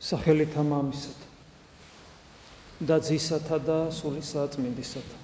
[0.00, 1.26] სახელითა მამისათა
[2.86, 5.16] და ძისათა და სულისა წმინდისათა.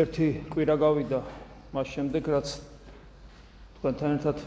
[0.00, 1.20] ერთი კვირა გავიდა.
[1.70, 2.48] მას შემდეგ რაც
[3.78, 4.38] თქვენთან ერთად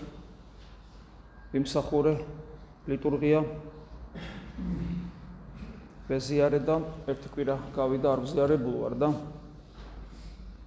[1.55, 2.15] იმსახურე
[2.91, 3.39] ლიტურგია
[6.09, 6.75] ვეზიარე და
[7.07, 9.09] ერთი კვირა გავიდა არ ვზიარებულ ვარ და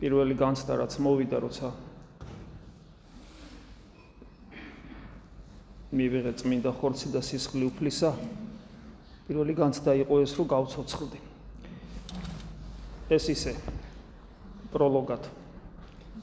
[0.01, 1.71] პირველი განცდა რაც მოვიდა როცა
[5.97, 8.11] მივიღე წმინდა ხორცი და სისხლი უფლისა
[9.29, 11.23] პირველი განცდა იყო ეს რომ გავцоცხლდი
[13.17, 13.55] ეს ისე
[14.75, 15.31] პროლოგად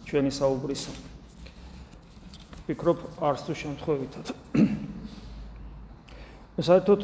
[0.05, 0.93] ჩვენი საუბრისა
[2.63, 4.29] ვფიქრობ არც თუ შემთხვევითად.
[6.67, 7.01] საერთოდ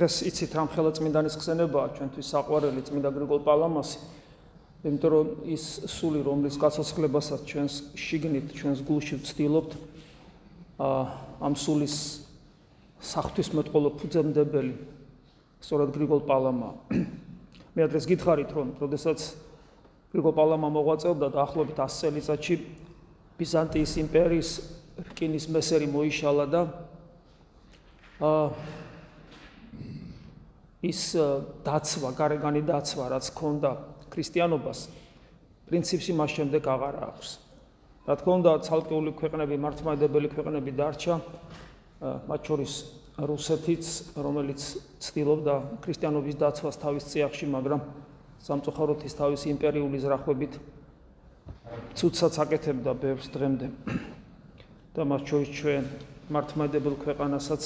[0.00, 3.98] დღეს იცით რამ ხელა წმინდანის ხსენებაა ჩვენთვის საყვარელი წმინდა გრიგოლ პალამასი.
[4.80, 9.76] იმიტომ რომ ის სული რომლის გასასხლებასაც ჩვენს შიგნით ჩვენს გულში ვცდილობთ
[10.80, 11.96] ამ სულის
[13.12, 14.72] საფრთხისმეტყველო ფუძემდებელი
[15.68, 16.72] სწორად გრიგოლ პალამა.
[17.76, 19.20] მე ადრეს გითხარით რომ როდესაც
[20.16, 22.54] გრიგოლ პალამა მოღვაწეობდა დაახლოებით 100 წელიწადში
[23.36, 24.50] ბიზანტიის იმპერიის
[25.12, 26.62] რკინის მესერი მოიშალა და
[28.24, 28.88] აა
[30.80, 31.00] ის
[31.66, 33.70] დაცვა, გარეგანი დაცვა, რაც ქონდა
[34.10, 34.78] ქრისტიანობას,
[35.68, 37.28] პრინციპში მას შემდეგ აღარ აქვს.
[38.08, 41.14] რა თქმა უნდა, ცალკეული ქვეყნები, მართლმადიდებელი ქვეყნები დარჩა,
[42.00, 42.72] მათ შორის
[43.20, 43.84] რუსეთიც,
[44.16, 44.60] რომელიც
[45.04, 45.54] ცდილობდა
[45.84, 47.80] ქრისტიანობის დაცვას თავის წიაღში, მაგრამ
[48.40, 50.52] სამწუხაროდ ის თავის იმპერიული ზრახვებით
[51.92, 53.68] ცუცაც აკეთებდა ბევრს დღემდე.
[54.96, 55.84] და მათ შორის ჩვენ
[56.32, 57.62] მართლმადიდებელ ქვეყანასაც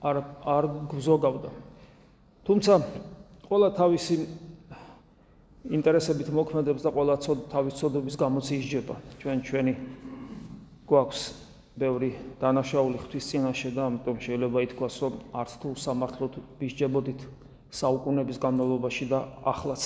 [0.00, 1.50] არ არ გზოგავდა.
[2.46, 2.72] თუმცა
[3.48, 4.16] ყველა თავისი
[5.68, 7.14] ინტერესებით მოქმედებს და ყველა
[7.52, 8.94] თავის ცოდობის გამოციშება.
[9.20, 9.74] ჩვენ ჩვენი
[10.88, 11.22] გვაქვს
[11.76, 12.10] ბევრი
[12.40, 17.20] დანაშაული ღვთის წინაშე და ამიტომ შეიძლება ითქვას, რომ არც თუ სამართლოდ ვისჯებოდით
[17.70, 19.82] საუკუნების განმავლობაში და ახლაც.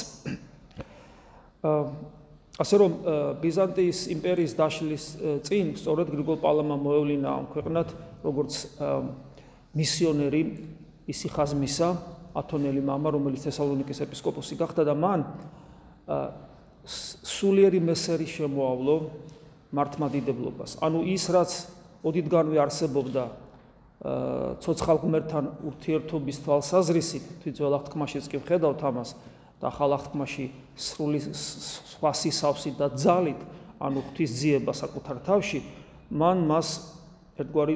[2.62, 2.92] ასე რომ
[3.42, 5.04] ბიზანტიის იმპერიის დაშლის
[5.42, 7.88] წინ სწორედ გრიგოლ პალამა მოევლინა ამ ქვეყნად,
[8.22, 8.52] როგორც
[9.74, 10.42] მისიონერი
[11.10, 11.88] ისიხაზმისა
[12.34, 15.24] ათონელი მამა, რომელიც თესალონიკის ეპისკოპოსი გახდა და მან
[17.24, 18.96] სულიერი მესერი შემოავლო
[19.74, 20.78] მართმადიდებლობას.
[20.84, 21.50] ანუ ის რაც
[22.04, 23.24] ოდითგანვე არსებობდა
[24.60, 29.14] ცოცხალგმერთან ურთიერთობის თვალსაზრისით, თვითონ აღთქმაშიც კი ვხედავთ ამას
[29.62, 30.46] და ახალ აღთქმაში
[30.76, 33.40] სრული სხვა სისავსით და ძალით,
[33.80, 35.64] ანუ ღვთის ძიება საკუთარ თავში,
[36.12, 36.68] მან მას
[37.34, 37.74] ერთგვარი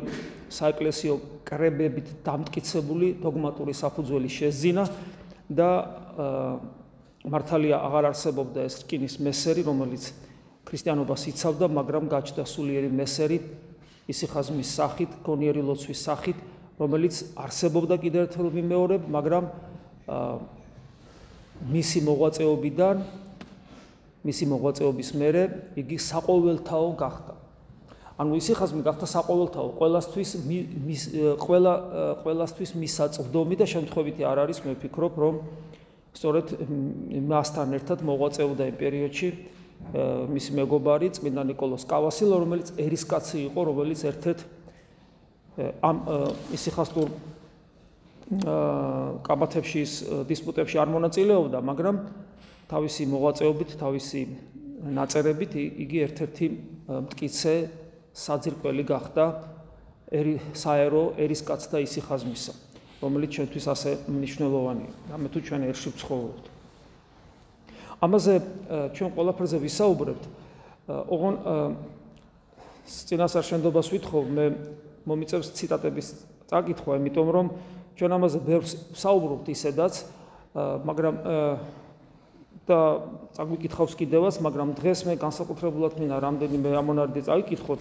[0.54, 1.14] საეკლესიო
[1.48, 4.84] კრებებით დამტკიცებული დოგმატური საფუძველი შეზინა
[5.50, 5.70] და
[7.26, 10.04] მართალია აღარ არსებობდა ეს რკინის მესერი, რომელიც
[10.68, 13.38] ქრისტიანობას იცავდა, მაგრამ გაჩნდა სულიერი მესერი
[14.08, 16.38] ისიხაზმის სახით, გონიერი ლოცვის სახით,
[16.78, 19.44] რომელიც არსებობდა კიდევ ერთხელ მიმეორებ, მაგრამ
[21.74, 22.96] მისი მოღვაწეობიდან
[24.28, 25.42] მისი მოღვაწეობის მერე
[25.78, 27.34] იგი საყოველთაო გახდა.
[28.18, 31.02] ანუ ის სიხაზმი გახდა საყოველთაო, ყველასთვის მის
[31.38, 31.74] ყველა
[32.24, 35.34] ყველასთვის მისაწვდომი და შემთხვევითი არ არის, მე ვფიქრობ, რომ
[36.18, 36.46] სწორედ
[37.30, 39.28] მასთან ერთად მოღვაწეობდა იმ პერიოდში
[40.34, 44.38] მისი მეგობარი წმინდა نيكოლოს კავასილო, რომელიც ერისკაცი იყო, რომელიც ერთ-ერთ
[45.86, 45.96] ამ
[46.58, 47.08] სიხასტურ
[49.22, 49.92] კაბათებში ის
[50.26, 51.96] დისპუტებში არ მონაწილეობდა, მაგრამ
[52.68, 54.20] თავისი მოღვაწეობით, თავისი
[54.98, 56.46] ნაწერებით იგი ერთ-ერთი
[57.08, 57.54] მткиცე
[58.18, 59.24] საძირკველი გახდა
[60.10, 62.52] ერი საერო ერისკაც და ისიხაზმისა,
[62.98, 64.92] რომელიც ჩვენთვის ასე მნიშვნელოვანია.
[65.14, 66.44] ამე თუ ჩვენ ერში ვცხოვრობთ.
[68.02, 68.34] ამაზე
[68.94, 70.24] ჩვენ ყველაფერზე ვისაუბრებთ.
[70.88, 71.34] ოღონ
[72.88, 74.44] წინასწარ შენდობას ვითხოვ, მე
[75.04, 76.06] მომიწევს ციტატების
[76.48, 77.46] წაკითხვა, იმიტომ რომ
[77.98, 79.94] ჩვენ ამაზე ბევრს ვსაუბრობთ ისედაც,
[80.58, 81.14] მაგრამ
[82.68, 82.80] და
[83.36, 87.80] წაგვიკითხავს კიდევაც, მაგრამ დღეს მე განსაკუთრებულად მინდა რამდენიმე ამონარიდი წაიკითხოთ.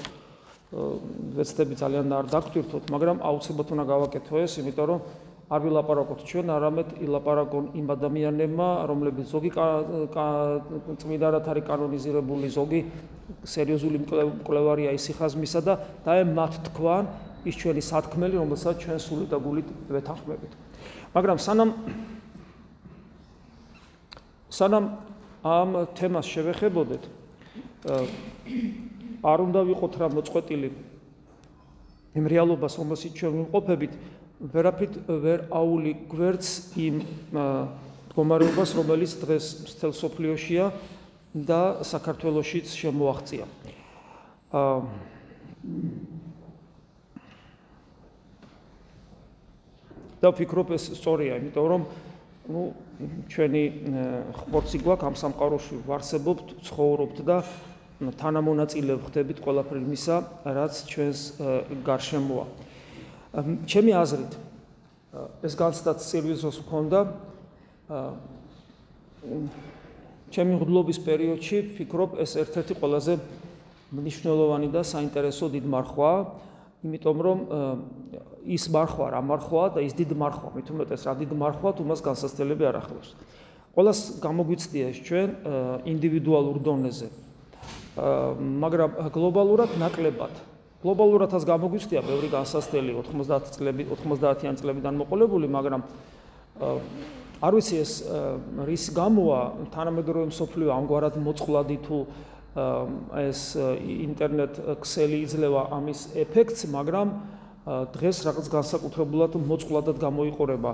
[0.68, 5.00] ვეცდები ძალიან არ დაგტვირთოთ, მაგრამ აუცილებლად უნდა გავაკეთო ეს, იმიტომ რომ
[5.48, 9.52] არ ვილაპარაკოთ ჩვენ, არამედ ილაპარაკონ იმ ადამიანებმა, რომლებიც ზოგი
[11.00, 12.82] წმიდარად არის კანონიზირებული, ზოგი
[13.48, 15.74] სერიოზული მკვლევარია ისიხაზმისა და
[16.04, 17.04] დაე მათ თქვან
[17.48, 20.52] ის ჩვენი სათქმელი, რომელსაც ჩვენ სული და გულით ვეთანხმებით.
[21.16, 21.70] მაგრამ სანამ
[24.52, 24.86] სანამ
[25.48, 27.04] ამ თემას შევეხებოდეთ,
[29.24, 30.70] არ უნდა ვიყოთ რა მოწყვეტილი
[32.18, 33.94] იმ რეალობას, რომელშიც ჩვენ ვიმყოფებით,
[34.54, 36.96] ვერაფრით ვერ აული გვერდს იმ
[37.34, 40.66] მდგომარეობას, რომელიც დღეს მთელ სოფლიოშია
[41.34, 43.46] და საქართველოსიც შემოაღწია.
[44.54, 44.78] აა
[50.22, 51.82] და ვფიქრობ ეს სწორია, იმიტომ რომ
[52.50, 52.62] ну
[53.30, 53.64] ჩვენი
[54.34, 57.38] ხორცი გვაქვს ამ სამყაროში ვარსებობთ, ცხოვრობთ და
[57.98, 60.16] თანამონაწილე ვხდებით ყველაფერ იმისა,
[60.46, 61.22] რაც ჩვენს
[61.86, 62.46] გარშემოა.
[63.68, 64.34] ჩემი აზრით
[65.46, 67.00] ეს განცდაც სერვიზოს მქონდა
[70.34, 73.14] ჩემი ღრუბლობის პერიოდში ვფიქრობ ეს ერთ-ერთი ყველაზე
[73.98, 76.20] მნიშვნელოვანი და საინტერესო დიდ მარხვაა
[76.88, 77.40] იმიტომ რომ
[78.58, 82.04] ის მარხვა რა მარხვაა და ის დიდ მარხვა მით უმეტეს რა დიდ მარხვა თუ მას
[82.04, 83.10] განსასწრებელი არ ახლავს
[83.78, 85.30] ყოველს გამოგვიცდია ეს ჩვენ
[85.94, 87.08] ინდივიდუალურ დონეზე
[87.98, 90.34] მაგრამ გლობალურად ნაკლებად.
[90.84, 95.82] გლობალურადაც გამოგვიცდია ბევრი განსასწრებელი 90 წლები 90-იან წლებიდან მოყოლებული მაგრამ
[97.42, 97.92] არ ვიცი ეს
[98.70, 99.40] რის გამოა
[99.74, 101.98] თანამედროვე მსოფლიო ამგვარად მოწყვლადი თუ
[102.58, 103.42] ეს
[104.06, 107.08] ინტერნეტ ქსელი იძლევა ამის ეფექტს, მაგრამ
[107.94, 110.72] დღეს რაღაც განსაკუთრებულად მოწყვლადად გამოიყურება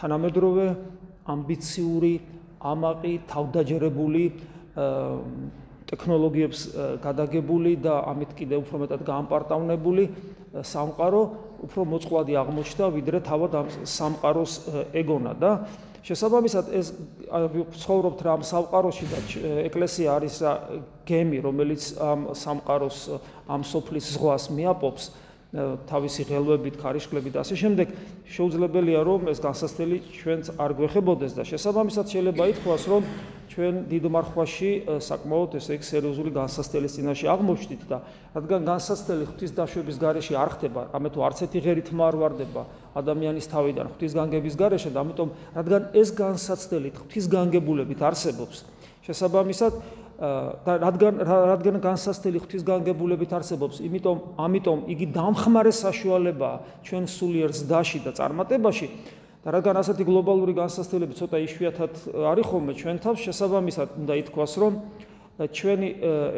[0.00, 0.66] თანამედროვე
[1.32, 2.14] ამბიციური,
[2.60, 4.24] ამაყი, თავდაჯერებული
[5.92, 6.60] ტექნოლოგიებს
[7.04, 10.04] გადაგებული და ამით კიდევ უფრო მეტად გაამპარტავნებული
[10.64, 11.22] სამყარო
[11.68, 14.52] უფრო მოწყვლადი აღმოჩნდა ვიდრე თავად ამ სამყაროს
[14.96, 15.50] ეგონა და
[16.02, 16.88] შესაბამისად ეს
[17.84, 19.18] ცხოვრობთ რა ამ სამყაროში და
[19.68, 20.52] ეკლესია არის რა
[21.06, 22.98] გემი რომელიც ამ სამყაროს
[23.46, 25.12] ამ სოფლის ზღვას მიაპობს
[25.52, 27.90] თავისი ღელვებით, ქარიშხლებით და ასე შემდეგ
[28.24, 33.02] შეუძლებელია რომ ეს განსასწრელი ჩვენც არ გვეხებოდეს და შესაბამისად შეიძლება ითქვას რომ
[33.52, 34.70] ჩვენ დიდ მარხვაში
[35.04, 37.98] საკმაოდ ესე იგი სერიოზული განსასწრელის წინაშე აღმოჩნდით და
[38.32, 42.62] რადგან განსასწრელი ღვთის დაშვების გარეშე არ ხდება, ამე თუ არც ერთი ღერით არ ვარდება
[42.96, 48.64] ადამიანის თავიდან ღვთის განგების გარეშე და ამიტომ რადგან ეს განსასწრელი ღვთის განგებულებით არსებობს,
[49.04, 49.72] შესაბამისად
[50.22, 57.98] და რადგან რადგან განსასწრელი ღვთის განგებულებით არსებობს, იმიტომ ამიტომ იგი დამხმარე საშუალებაა ჩვენ სულიერ ზდაში
[58.06, 58.86] და წარმატებაში.
[59.42, 61.92] და რადგან ასეთი გლობალური განსასწრელები ცოტა იშვიათად
[62.30, 64.72] არის ხოლმე ჩვენ თავს შესაბამისად უნდა ითქვას, რომ
[65.32, 65.88] ჩვენი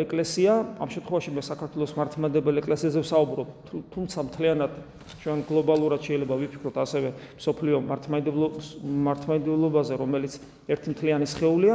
[0.00, 3.48] ეკლესია, ამ შემთხვევაში მე საქართველოს მართლმადიდებელი ეკლესიაზე ვსაუბრობ,
[3.92, 4.72] თუმცა მთლიანად
[5.20, 10.32] ჩვენ გლობალურად შეიძლება ვიფიქროთ ასევე სოფლიო მართლმადიდებლობაზე, რომელიც
[10.70, 11.74] ერთი მთლიანი სხეულია,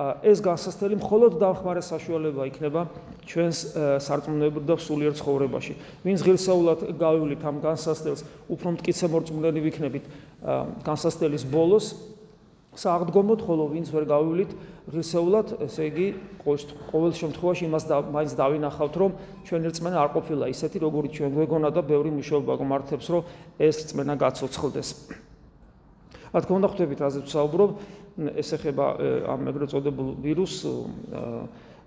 [0.00, 2.82] ეს განსასწრელი მხოლოდ დამხმარე საშუალება იქნება
[3.28, 3.58] ჩვენს
[4.00, 5.74] სარწმუნოებრივ და სულიერ ცხოვრებაში.
[6.06, 10.04] ვინც ღირსეულად გავივლით ამ განსასწრელს, უფრო მткиცე მორწმუნენი ვიქნებით
[10.88, 11.86] განსასწრელის ბოლოს.
[12.70, 14.50] სააღდგომოდ ხოლო ვინც ვერ გავივლით
[14.88, 16.06] ღირსეულად, ესე იგი,
[16.46, 19.10] ყოველ შემთხვევაში იმას მაინც დავინახავთ, რომ
[19.42, 23.22] ჩვენი რწმენა არ ყოფილა ისეთი, როგორი ჩვენ გვეგონა და ბევრი მუშაობა გმართებს, რომ
[23.58, 24.88] ეს რწმენა გაცოცხლდეს.
[26.30, 27.70] რა თქმა უნდა, ხვდებით, რაზეც ვსაუბრობ,
[28.36, 28.86] ეს ეხება
[29.32, 30.60] ამ ეგრეთ წოდებულ ვირუსს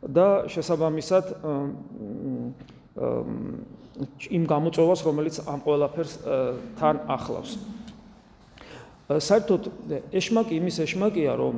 [0.03, 1.25] და შესაბამისად
[4.33, 6.13] იმ გამოწვევას, რომელიც ამ ყველაფერს
[6.79, 7.51] თან ახლავს.
[9.13, 9.61] საერთოდ
[10.15, 11.55] ეშმაკი იმის ეშმაკია, რომ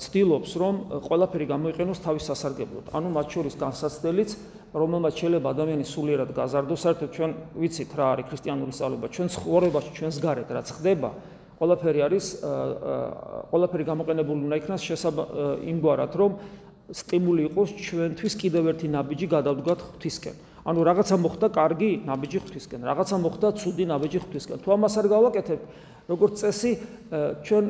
[0.00, 0.74] ცდილობს, რომ
[1.04, 2.84] ყველაფერი გამოიყენოს თავის სასარგებლოდ.
[2.96, 4.30] ანუ მათ შორის განსაცდელიც,
[4.72, 10.16] რომელმაც შეიძლება ადამიანის სულიერად გაზარდოს, საერთოდ ჩვენ ვიცით რა არის ქრისტიანული სწავლება, ჩვენ ცხოვრებაში, ჩვენს
[10.24, 11.10] გარეთ რაც ხდება,
[11.60, 12.26] ყველაფერი არის
[13.52, 15.16] ყველაფერი გამოყენებული უნდა იქნას შესაბ
[15.60, 16.32] იმგვარად რომ
[16.90, 20.36] სტიმული იყოს ჩვენთვის კიდევ ერთი ნაბიჯი გადავდგათ ღვთისკენ.
[20.60, 24.58] ანუ რაღაცა მოხდა კარგი ნაბიჯი ღვთისკენ, რაღაცა მოხდა ცუდი ნაბიჯი ღვთისკენ.
[24.60, 25.60] თუ ამას არ გავაკეთებ,
[26.10, 26.72] როგორც წესი,
[27.46, 27.64] ჩვენ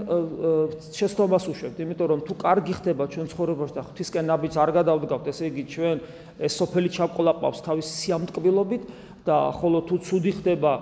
[0.97, 5.45] შეცდომას უშვებთ, იმიტომ რომ თუ კარგი ხდება ჩვენ ცხოვრებაში და ღვთისკენ ნაბიჯს არ გადავდგავთ, ესე
[5.53, 5.97] იგი ჩვენ
[6.41, 8.83] ეს სოფელი ჩავყოლაპავს თავის სიამტკბილობით
[9.27, 10.73] და ხოლო თუ ცუდი ხდება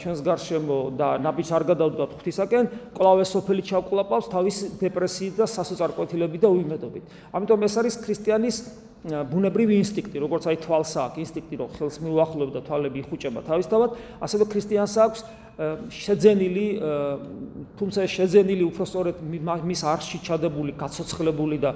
[0.00, 2.64] ჩვენს გარშემო და ნაბიჯს არ გადავდგავთ ღვთისაკენ,
[2.96, 7.04] კლავე სოფელი ჩავკლაპავს თავის დეპრესიით და სასოწარკვეთილებით და უიმედობით.
[7.36, 8.56] ამიტომ ეს არის ქრისტიანის
[9.06, 13.90] ბუნებრივი ინსტინქტი, როგორც აი თვალსა აქვს ინსტინქტი, რომ ხელს მიუახლოვებ და თვალები იხუჭება თავისთავად,
[14.24, 15.20] ასევე ქრისტიანს აქვს
[15.56, 16.66] შეძენილი,
[17.78, 19.16] თუმცა შეძენილი უბრალოდ
[19.62, 21.70] მის არში ჩადებული, გაცოცხლებული და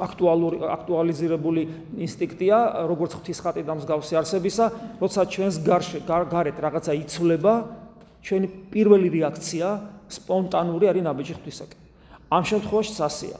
[0.00, 1.62] აქტუალური აქტუალიზირებული
[2.00, 2.56] ინსტინქტია,
[2.88, 4.66] როგორც ღვთის ხატი და მსგავსი არსებისა,
[5.00, 7.54] როცა ჩვენს გარშე გარეთ რაღაცა იცვლება,
[8.24, 9.68] ჩვენი პირველი რეაქცია
[10.10, 11.78] სპონტანური არის ნაბიჯი ღვთისაკენ.
[12.30, 13.38] ამ შემთხვევაში სასია.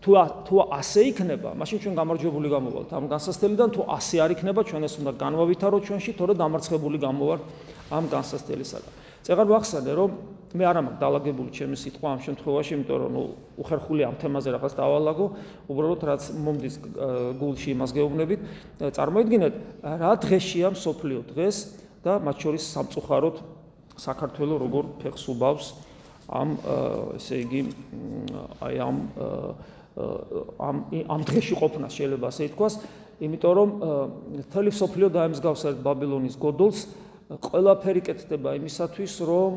[0.00, 0.10] თუ
[0.48, 4.94] თუ ასე იქნება, მაშინ ჩვენ გამარჯვებული გამოვალთ ამ განსასწრელიდან, თუ ასე არ იქნება, ჩვენ ეს
[4.96, 7.42] უნდა განვავითაროთ ჩვენში, თორე დამარცხებული გამოვართ
[7.92, 8.92] ამ განსასწრელისაგან.
[9.28, 10.10] წეგარ ვახსენე, რომ
[10.50, 13.14] მე არ ამაქვს დაალაგებული ჩემი სიტყვა ამ შემთხვევაში, იმიტომ რომ
[13.62, 15.26] უხერხული ამ თემაზე რაღაც დავალაგო,
[15.70, 16.74] უბრალოდ რაც მომდის
[17.38, 18.40] გულში იმას გეუბნებით,
[18.98, 19.54] წარმოიდგინეთ,
[20.02, 21.56] რა დღეშია მსოფლიო დღეს
[22.02, 23.36] და მათ შორის სამწუხაროდ
[24.00, 25.66] საქართველოს როგორ ფეხს უბავს
[26.30, 26.50] ამ
[27.18, 27.60] ესე იგი
[28.62, 28.96] აი ამ
[30.58, 30.76] ამ
[31.10, 32.74] ამ დღეში ყოფნა შეიძლება ასე ითქვას,
[33.20, 33.70] იმიტომ რომ
[34.54, 36.80] თელი სოფლიო დაემსგავსა ბაბილონის გოდოლს.
[37.30, 39.50] ყველაფერი კეთდება იმისათვის, რომ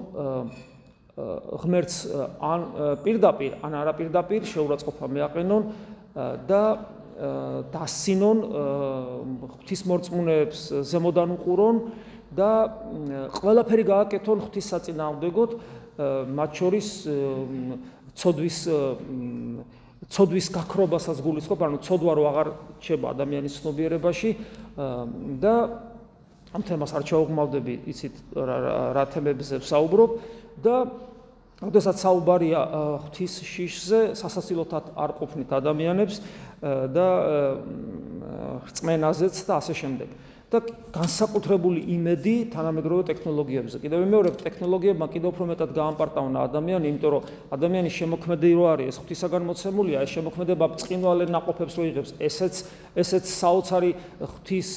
[1.14, 1.98] ღმერთს
[2.42, 2.66] ან
[3.06, 5.64] პირდაპირ, ან არაპირდაპირ შეურაცხყოფა მეაყენონ
[6.50, 6.64] და
[7.74, 8.40] დასინონ
[9.54, 11.82] ღვთისმორწმუნეებს ზემოდან უყურონ
[12.34, 12.50] და
[13.38, 15.56] ყველაფერი გააკეთონ ღვთისსაწინააღმდეგოდ
[16.34, 16.88] მათ შორის
[18.18, 18.58] ცოდვის
[20.14, 22.48] ცოდვის გაქრობასაც გულისხმობ, ანუ ცოდვა რო აღარ
[22.84, 24.32] ჩება ადამიანის ცნობიერებაში
[25.40, 25.54] და
[26.54, 30.12] ამ თემას არ ჩაუღმავდები, იცით რა თემებზე ვსაუბრობ
[30.62, 30.76] და
[31.64, 32.62] როდესაც საუბარია
[33.06, 36.20] ღვთის შიშზე, სასაცილოთად არ ყოფნით ადამიანებს
[36.92, 37.08] და
[38.68, 40.10] რწმენაზეც და ასე შემდეგ.
[40.54, 40.60] და
[40.94, 43.78] განსაკუთრებული იმედი თანამედროვე ტექნოლოგიებზე.
[43.82, 47.24] კიდევ მეორე ტექნოლოგიებმა კიდევ უფრო მეტად გაამპარტავნა ადამიანი, იმიტომ რომ
[47.58, 52.54] ადამიანის შემოქმედი რო არის, ეს ღვთისაგან მოცემულია, ეს შემოქმედება ბწყინვალე ნაყოფებს რო იღებს, ესეც
[52.94, 53.92] ესეც საოცარი
[54.22, 54.70] ღვთის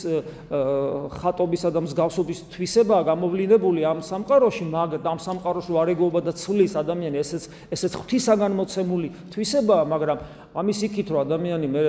[1.21, 7.21] ხატობისა და მსგავსობის თვისებაა გამოვლინებული ამ სამყაროში, მაგრამ ამ სამყაროში რო არეგოობა და ცვლის ადამიანი,
[7.21, 10.19] ესეც ესეც ღვთისაგან მოცემული თვისებაა, მაგრამ
[10.57, 11.81] ამის იქით რომ ადამიანი მე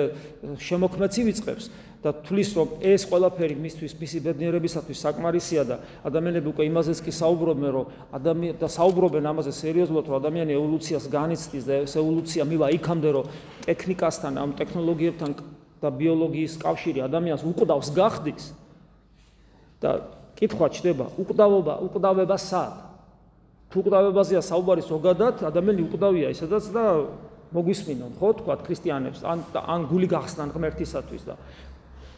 [0.60, 1.64] შემოქმედს ივიწყებს
[1.98, 5.76] და თulis რომ ეს ყველაფერი მისთვის მისი ბედნიერებისათვის საკმარისია და
[6.06, 11.64] ადამიანები უკვე იმაზეც კი საუბრობენ რომ ადამიანი და საუბრობენ ამაზე სერიოზულად რომ ადამიანი ევოლუციას განიცდის
[11.66, 13.24] და ეს ევოლუცია მივა იქამდე რომ
[13.66, 15.30] ტექნიკასთან ამ ტექნოლოგიებთან
[15.82, 18.44] და ბიოლოგიის კავშირი ადამიანს უკვდავს გახდის.
[19.82, 19.90] და
[20.38, 22.74] კითხვა ჩდება უკვდავობა უკვდავება სად?
[23.70, 26.84] თუ უკვდავებაზეა საუბარი ზოგადად ადამიანი უკვდავია ისედაც და
[27.54, 31.34] მოგვისმინონ ხო თქვა ქრისტიანებს ან ან გული გახსნან ღმერთისათვის და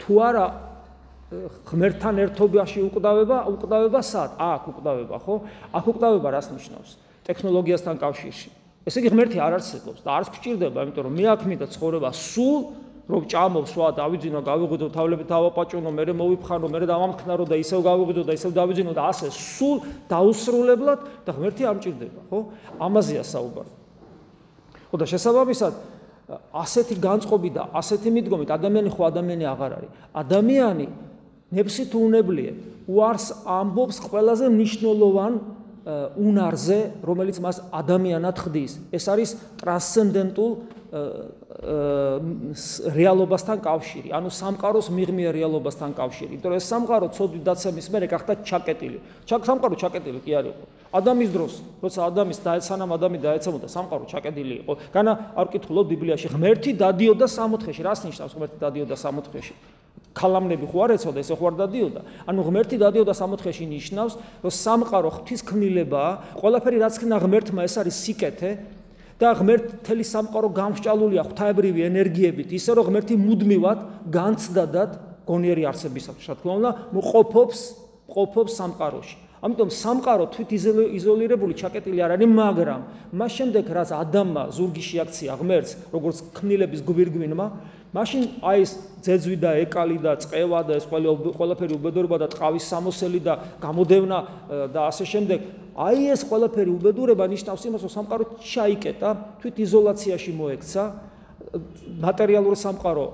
[0.01, 0.47] თუ არა
[1.69, 4.35] ღმერთთან ერთობაში უკვდავება, უკვდავება სად?
[4.35, 5.35] აქ უკვდავება, ხო?
[5.71, 6.91] აქ უკვდავება რას ნიშნავს?
[7.29, 8.51] ტექნოლოგიასთან კავშირში.
[8.89, 12.57] ესე იგი ღმერთი არ არსებობს და არც გჭირდება, იმიტომ რომ მე აქ მინდა ცხოვრება სულ
[13.11, 18.33] რომ ჭამო სვა დავიძინო, გავიღვიძო, თავლები დავაპაჭუნო, მე მოვიფხანო, მე დავამქნარო და ისევ გავიღვიძო და
[18.39, 19.77] ისევ დავიძინო და ასე სულ
[20.07, 22.39] დაუსრულებლად და ღმერთი არ მჭირდება, ხო?
[22.79, 23.73] ამაზეა საუბარი.
[24.91, 25.75] ხო და შესაბამისად
[26.55, 29.91] ასეთი განწყობი და ასეთი მიდგომით ადამიანი ხო ადამიანი აღარ არის.
[30.15, 30.87] ადამიანი
[31.51, 32.51] ნებსი თუ უნებლიე
[32.87, 35.33] უარს ამბობს ყველაზე მნიშვნელოვან
[36.21, 38.73] უნარზე, რომელიც მას ადამიანად ხდის.
[38.93, 40.51] ეს არის ტრანსცენდენტულ
[42.99, 46.35] რეალობასთან კავშირი, ანუ სამყაროს მიღმიერ რეალობასთან კავშირი.
[46.35, 48.99] იმიტომ რომ ეს სამყარო ცოდვით დაცემის მერე გახდა ჩაკეტილი.
[49.23, 50.65] ჩაკ სამყარო ჩაკეტილი კი არ იყო.
[50.91, 54.73] ადამიანის დროს, როცა ადამიანის დაეცანამ ადამი დაეცემოდა სამყარო ჩაკეტილი იყო.
[54.91, 57.81] განა არ ვკითხულობ ბიბლიაში ღმერთი დადიოდა სამოთხეში.
[57.87, 59.55] რას ნიშნავს ღმერთი დადიოდა სამოთხეში?
[60.11, 62.01] ქალამნები ხო არ ეცოდა, ესე ხო არ დადიოდა?
[62.27, 67.95] ანუ ღმერთი დადიოდა სამოთხეში ნიშნავს, რომ სამყარო ღვთის ქმნილებაა, ყველაფერი რაც ქნა ღმერთმა ეს არის
[67.95, 68.51] სიკეთე
[69.21, 74.91] და ღმერთ თელი სამყარო გამსჭალულია ღვთაებრივი ენერგიებით, ისე რომ ღმერთი მუდმივად განცდადად
[75.29, 77.59] გონიერი არსებისათვის, რა თქმა უნდა, მოყოფობს,
[78.11, 79.17] ყოფობს სამყაროში.
[79.41, 80.51] ამიტომ სამყარო თვით
[81.01, 82.81] იზოლირებული ჩაკეტილი არ არის, მაგრამ
[83.17, 87.47] მას შემდეგ რაც ადამმა ზურგი შეაქცია ღმერთს, როგორც ქმნილების გვირგვინმა,
[87.97, 93.21] მაშინ აი ეს ძეძვი და ეკალი და წევა და ეს ყველაფერი უბედურება და ტყავის სამოსელი
[93.25, 93.35] და
[93.65, 94.19] გამოდევნა
[94.77, 95.39] და ასე შემდეგ,
[95.81, 99.11] აი ეს ყველაფერი უბედურება ნიშნავს იმას, რომ სამყარო ჩაიკეტა,
[99.41, 100.83] თვით იზოლაციაში მოექცა,
[102.05, 103.05] მატერიალური სამყარო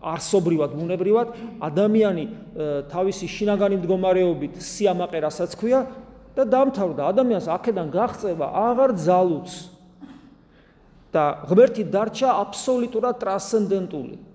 [0.00, 1.28] არსობრივად, ბუნებრივად
[1.64, 2.24] ადამიანი
[2.92, 5.80] თავისი შინაგანი მდგომარეობით სიამაყე რასაც ქვია
[6.36, 7.02] და დამთავრდა.
[7.08, 9.50] ადამიანს აქედან გაღწევა აღარ ძალუც.
[11.10, 14.29] და ღმერთი დარჩა აბსოლუტურად ტრანსცენდენტული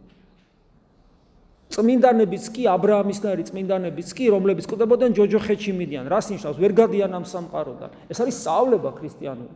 [1.76, 6.56] წმინდანებიც კი ა ブラ ამის ნარი წმინდანებიც კი რომლებიც კვდებოდნენ ჯოჯოხეთში მიდიან რას ნიშნავს?
[6.56, 7.90] ვერ გადიან ამ სამყაროდან.
[8.08, 9.56] ეს არის სწავლება ქრისტიანული.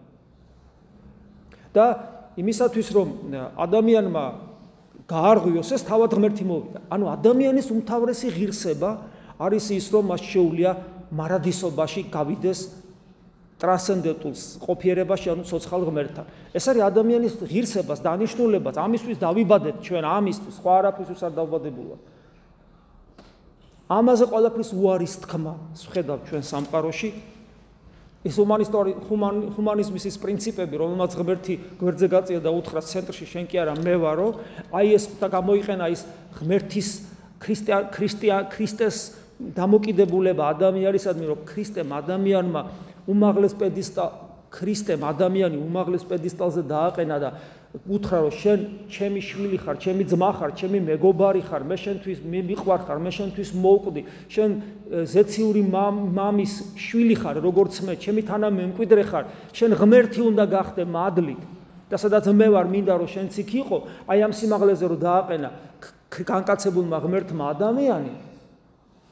[1.72, 1.86] და
[2.36, 3.08] იმისათვის რომ
[3.56, 4.26] ადამიანმა
[5.08, 6.80] გაარღვიოს ეს თავად ღმერთი მოვიდა.
[6.92, 8.92] ანუ ადამიანის უმთავრესი ღირსება
[9.40, 10.72] არის ის, რომ მას შეუძლია
[11.16, 12.60] მარადისობაში გავიდეს
[13.60, 16.26] ტრანსცენდენტულს ყოფიერებაში, ანუ სოციალ ღმერთთან.
[16.56, 21.96] ეს არის ადამიანის ღირსებას, დანიშნულებას, ამისთვის დავიბადეთ ჩვენ, ამისთვის, სხვა არაფრისთვის არ დავბადებულა.
[23.90, 27.10] ამაზე ყველაფრის უარის თქმა შევხედავ ჩვენ სამყაროში
[28.20, 28.92] ეს ჰუმანისტური
[29.56, 34.28] ჰუმანიზმის ის პრინციპები, რომელმაც ღმერთი გვერდზე გაწია და უთხრა ცენტრში შენ კი არა მე ვარო,
[34.76, 36.04] აი ეს და გამოიყენა ის
[36.38, 36.90] ღმერთის
[37.40, 38.98] ქრისტიან ქრისტიან ქრისტეს
[39.40, 42.62] დამოკიდებულება ადამიანისადმი, რომ ქრისტემ ადამიანმა
[43.10, 44.10] უმაღლეს პედესტალ
[44.50, 47.30] ქრისტემ ადამიანი უმაღლეს პედესტალზე დააყენა და
[47.70, 52.40] უთხრა რომ შენ ჩემი შვილი ხარ, ჩემი ძმა ხარ, ჩემი მეგობარი ხარ, მე შენთვის მე
[52.50, 54.02] მიყვარ ხარ, მე შენთვის მოვკვდი,
[54.34, 54.50] შენ
[55.06, 61.42] ზეციური მამის შვილი ხარ, როგორც მე, ჩემი თანამემკვიდრე ხარ, შენ ღმერთი უნდა გახდე მადლით.
[61.90, 65.50] და სადაც მე ვარ, მინდა რომ შენც იქ იყო, აი ამ სიმაღლეზე რომ დააყენა
[66.10, 68.14] განკაცებულმა ღმერთმა ადამიანი.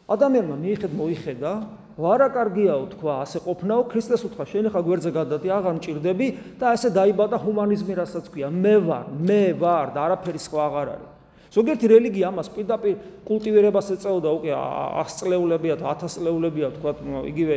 [0.06, 1.51] ადამიანმა მიიხედ მოიხედა,
[1.98, 6.27] ვარა კარგიაო თქვა, ასე ყოფნაო, ქრისტეს უთხრა, შენ ხა გვერდზე გადადი, აღარ მჭirdები
[6.62, 11.18] და ასე დაიბადა ჰუმანიზმი, რასაც ქვია, მე ვარ, მე ვარ და არაფერი სხვა აღარ არის.
[11.48, 12.96] ზოგიერთი რელიგია ამას პირდაპირ
[13.27, 16.92] კულტივირებას ეწეოდა უკვე 100 წლეულებია და 1000 წლეულებია თქვა
[17.32, 17.56] იგივე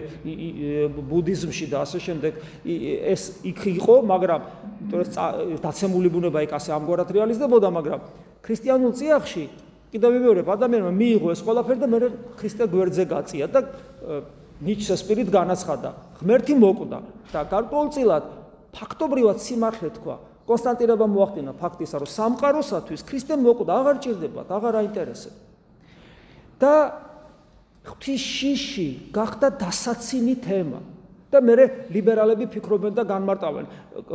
[1.10, 2.32] ბუდიზმში და ასე შემდეგ
[2.64, 4.40] ეს იქ იყო მაგრამ
[5.58, 8.00] დაცემული ბუნება იქ ასე ამგვარად რეალიზდებოდა მაგრამ
[8.46, 9.44] ქრისტიანულ წიაღში
[9.90, 11.98] კიდევ ვიმეორებ ადამიანმა მიიღო ეს ყველაფერი და მე
[12.38, 13.60] ქრისტე გვერდზე გაწია და
[14.60, 15.90] ნიჩე სპირით განაცხადა.
[16.20, 16.98] ღმერთი მოკვდა
[17.32, 18.24] და გარკვეულწილად
[18.70, 20.16] ფაქტობრივად სიმართლე თქვა.
[20.50, 25.38] კონსტანტინობა მოახდინა ფაქტისა რომ სამყაროსათვის ქრისტე მოკვდა აღარ ჭირდებათ აღარ აინტერესებს
[26.58, 26.72] და
[27.86, 30.80] ღვთის შიში გახდა დასაცინი თემა
[31.30, 31.54] და მე
[31.94, 33.66] ლიბერალები ფიქრობენ და განმარტავენ.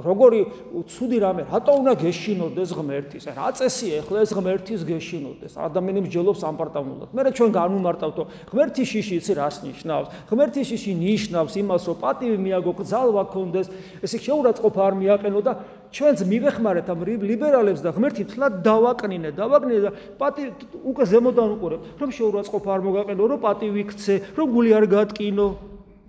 [0.04, 0.40] როგორი
[0.84, 3.24] ცუდი რამე რატო უნდა გეშინოდეს ღმერთის?
[3.32, 5.54] რა წესია ახლა ეს ღმერთის გეშინოდეს?
[5.56, 7.10] ადამიანებს ჯელობს ამპარტავნულად.
[7.16, 10.08] მე ჩვენ განმარტავთო ღმერთის შიში იცი რას ნიშნავს?
[10.28, 13.68] ღმერთის შიში ნიშნავს იმას რომ პატივი მიაგო გზალვა კონდეს
[14.04, 15.54] ესე შეურაცხყოფა არ მიაყენო და
[15.96, 20.52] ჩვენც მივეხმარეთ ამ ლიბერალებს და ღმერთი თლად დავაკნინე დავაკნინე და პატივი
[20.92, 25.48] უკვე ზემოდან უყურებ რომ შეურაცხყოფა არ მოგაყენო რომ პატივი ქცე რომ გული არ გატკინო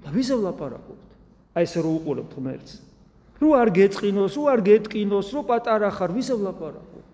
[0.06, 1.08] და ვიზე ვლაპარაკობთ?
[1.58, 2.72] აი ესე რო უყურებთ ღმერთს.
[3.42, 7.06] რო არ გეწყინოს, რო არ გეტკინოს, რო პატარა ხარ, ვიზე ვლაპარაკობთ?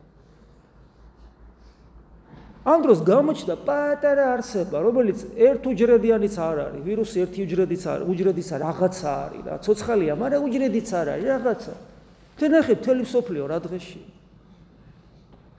[2.63, 9.11] ამ დროს გამოჩნდა პატარა არსება, რომელიც ერთუჯრედიანიც არ არის, ვირუსი ერთუჯრედიც არ, უჯრედიც არ, რაღაცა
[9.25, 11.75] არის რა, ცოცხალია, მაგრამ უჯრედიც არ არის, რაღაცა.
[12.39, 14.03] թե ნახე მთელი სოფლიო რა დღეში.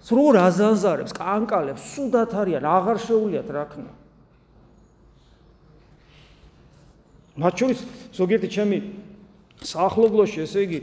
[0.04, 3.92] სრულ აზანზარებს, კანკალებს, სუდათ არიან, აღარ შეუულიათ რა ქნა.
[7.40, 7.80] მათ შორის
[8.14, 8.78] ზოგიერთი ჩემი
[9.64, 10.80] საახლობლოში ესე იგი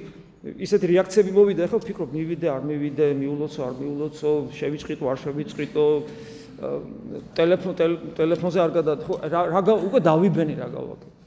[0.67, 5.85] ისეთი რეაქციები მოვიდა ახლა ვფიქრობ მივიდე არ მივიდე მიულოცო არ მიულოცო შევიწყიტო არ შევიწყიტო
[7.39, 7.73] ტელეფონ
[8.19, 11.19] ტელეფონზე არ გადადხო რა უკვე დავიბენი რა გავაკეთე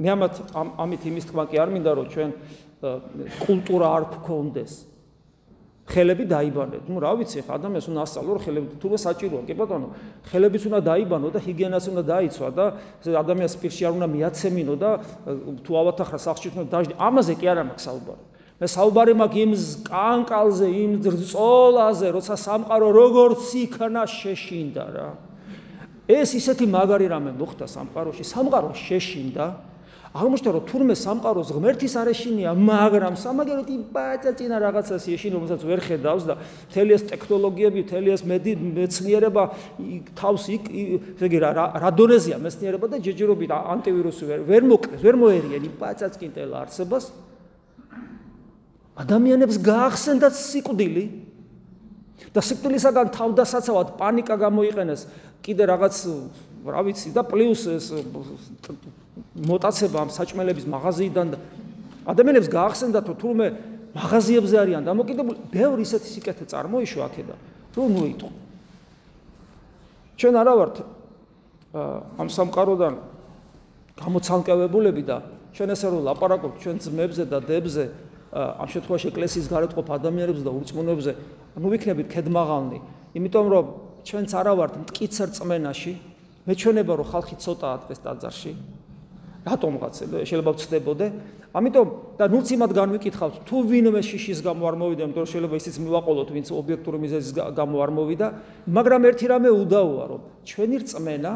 [0.00, 2.30] მე ამათ ამით იმის თქმა კი არ მინდა რომ ჩვენ
[3.44, 4.72] კულტურა არ გქონდეს
[5.90, 6.82] ხელები დაიბანეთ.
[6.86, 9.88] ნუ რა ვიცი, ადამიანს უნდა ასწავლო რომ ხელები თუ რა საჭიროა, კი ბატონო,
[10.30, 12.64] ხელებიც უნდა დაიბანო და ჰიგიენაც უნდა დაიცვა და
[13.10, 14.90] ადამიანს პირში არ უნდა მიაცემინო და
[15.66, 16.94] თუ ავათახა სახში უნდა დაჟდი.
[16.94, 18.22] ამაზე კი არა მაქვს საუბარი.
[18.60, 19.52] მე საუბარი მაქვს იმ
[19.88, 25.08] კანკალზე, იმ ძრწოლაზე, როცა სამყარო როგორც იქნა შეშინდა რა.
[26.10, 28.24] ეს ისეთი მაგარი რამე მოხდა სამყაროში.
[28.26, 29.46] სამყარო შეშინდა.
[30.10, 36.24] აღმოჩნდა რომ თურმე სამყაროს ღმერთის არეშინია, მაგრამ სამაგეროთ იბაჭა წინა რაღაცას ეშინ რომელსაც ვერ ხედავს
[36.26, 36.34] და
[36.66, 39.42] მთელი ეს ტექნოლოგიები, მთელი ეს მეცნიერება
[40.18, 45.62] თავს იქ ესე იგი რა დონეზია მეცნიერება და ჯეჯერობით ანტივირუსი ვერ ვერ მოკლეს, ვერ მოერიან
[45.70, 47.04] იბაჭა წკინტელ არსებას.
[48.98, 51.04] ადამიანებს გაახსენდათ სიკვდილი
[52.34, 55.06] და სიკვდილისაგან თავდასაცავად პანიკა გამოიყენეს
[55.40, 55.94] კიდე რაღაც
[56.66, 57.86] რა ვიცი და პლუს ეს
[59.50, 61.28] მოტაცება ამ საჭმელების მაღაზიიდან
[62.10, 63.46] ადამიანებს გაახსენდათ რომ თურმე
[63.94, 67.38] მაღაზიებზე არიან დამოკიდებული, ბევრი ისეთი სიკეთე წარმოიშვა აქედან,
[67.74, 68.28] რომ მოიტყო.
[70.20, 70.76] ჩვენ არა ვართ
[72.20, 72.94] ამ სამყაროდან
[73.98, 75.16] გამოცანკევებულები და
[75.54, 77.84] ჩვენ ესე რომ ლაპარაკობთ ჩვენ ძმებზე და დებზე
[78.30, 81.12] ამ შემთხვევაში ეკლესიის გარეთყოფ ადამიანებს და ურწმუნოებზე,
[81.58, 82.78] ანუ ვიქნებით ქედმაღალნი,
[83.18, 83.64] იმიტომ რომ
[84.06, 85.92] ჩვენც არა ვართ მткиცერ წმენაში,
[86.46, 88.52] მეჩვენება რომ ხალხი ცოტაა დღეს ტაძარში,
[89.46, 89.94] რატომღაც
[90.28, 91.06] შეიძლება ვწდებოდე
[91.56, 91.88] ამიტომ
[92.20, 96.48] და ნუც იმად განვიკითხავთ თუ ვინმე შიშის გამო არ მოვიდა იმიტომ შეიძლება ისიც მივაყოლოთ ვინც
[96.52, 98.26] ობიექტური მიზეზის გამო არ მოვიდა
[98.68, 101.32] მაგრამ ერთი რამე უდაოა რომ ჩვენი რწმენა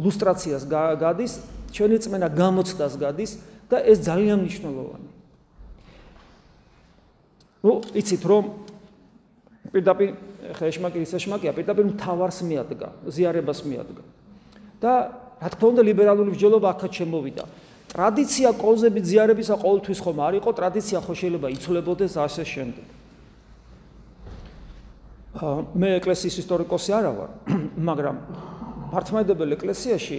[0.00, 1.32] ილუსტრაციას გადის
[1.76, 3.30] ჩვენი რწმენა გამოცდას გადის
[3.68, 5.14] და ეს ძალიან მნიშვნელოვანია
[7.66, 8.44] ნუ იცით რომ
[9.74, 10.10] პირდაპირ
[10.54, 14.02] ხა ეშმაკი ის ეშმაკია პირდაპირ მთავარს მიადგა ზიარებას მიადგა.
[14.80, 14.92] და
[15.40, 17.44] რა თქმა უნდა ლიბერალური ბრძოლობა აქაც შემოვიდა.
[17.92, 22.86] ტრადიცია კონზები ზიარებისა ყოველთვის ხომ არ იყო ტრადიცია ხო შეიძლება იცვლებოდეს ასე შემდეგ.
[25.76, 27.30] მე ეკლესიის ისტორიკოსი არა ვარ
[27.88, 28.16] მაგრამ
[28.92, 30.18] მართლმადიდებელ ეკლესიაში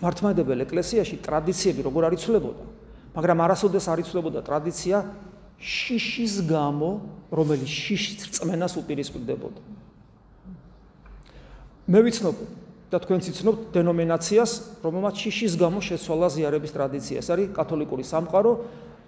[0.00, 2.64] მართლმადიდებელ ეკლესიაში ტრადიციები როგორ არის ცვლებოდა
[3.12, 4.96] მაგრამ არასოდეს არ იცვლებოდა ტრადიცია
[5.62, 6.90] შიშის გამო,
[7.30, 9.60] რომელიც შიშის რწმენას უპირისპირდებოდა.
[11.86, 12.36] მე ვიცნობ
[12.92, 14.50] და თქვენც იცნობთ დენომინაციას,
[14.84, 17.16] რომელმაც შიშის გამო შეცვალა ზიარების ტრადიცია.
[17.24, 18.52] ეს არის კათოლიკური სამყარო,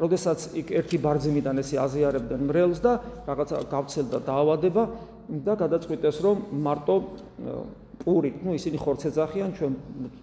[0.01, 2.93] როდესაც იქ ერთი ბარძიმიდან ესე აზიარებდნენ მრევლს და
[3.29, 4.83] რაღაცა გავცელდა დაავადება
[5.45, 6.97] და გადაწყვიტეს რომ მარტო
[8.03, 9.73] პური, ну ისინი ხორცე ძახიან ჩვენ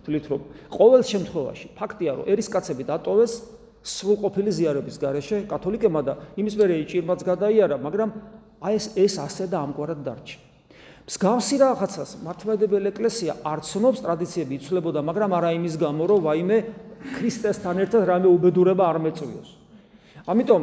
[0.04, 0.42] თვლით რომ
[0.76, 3.34] ყოველ შემთხვევაში ფაქტია რომ ერისკაცები დატოვეს
[3.82, 8.10] სრულყოფილი ზიარების გარეშე კათოლიკებმა და იმის მერე იჭირმაც გადაიარა, მაგრამ
[8.62, 10.51] აი ეს ეს ასე და ამგვარად დარჩა.
[11.10, 16.58] მსგავსი რაღაცას მართლმადებელი ეკლესია არ ცნობს ტრადიციები იცვლებოდა, მაგრამ არა იმის გამო, რომ ვაიმე
[17.18, 19.50] ქრისტესთან ერთად რამე უბედურება არ მეწვიოს.
[20.30, 20.62] ამიტომ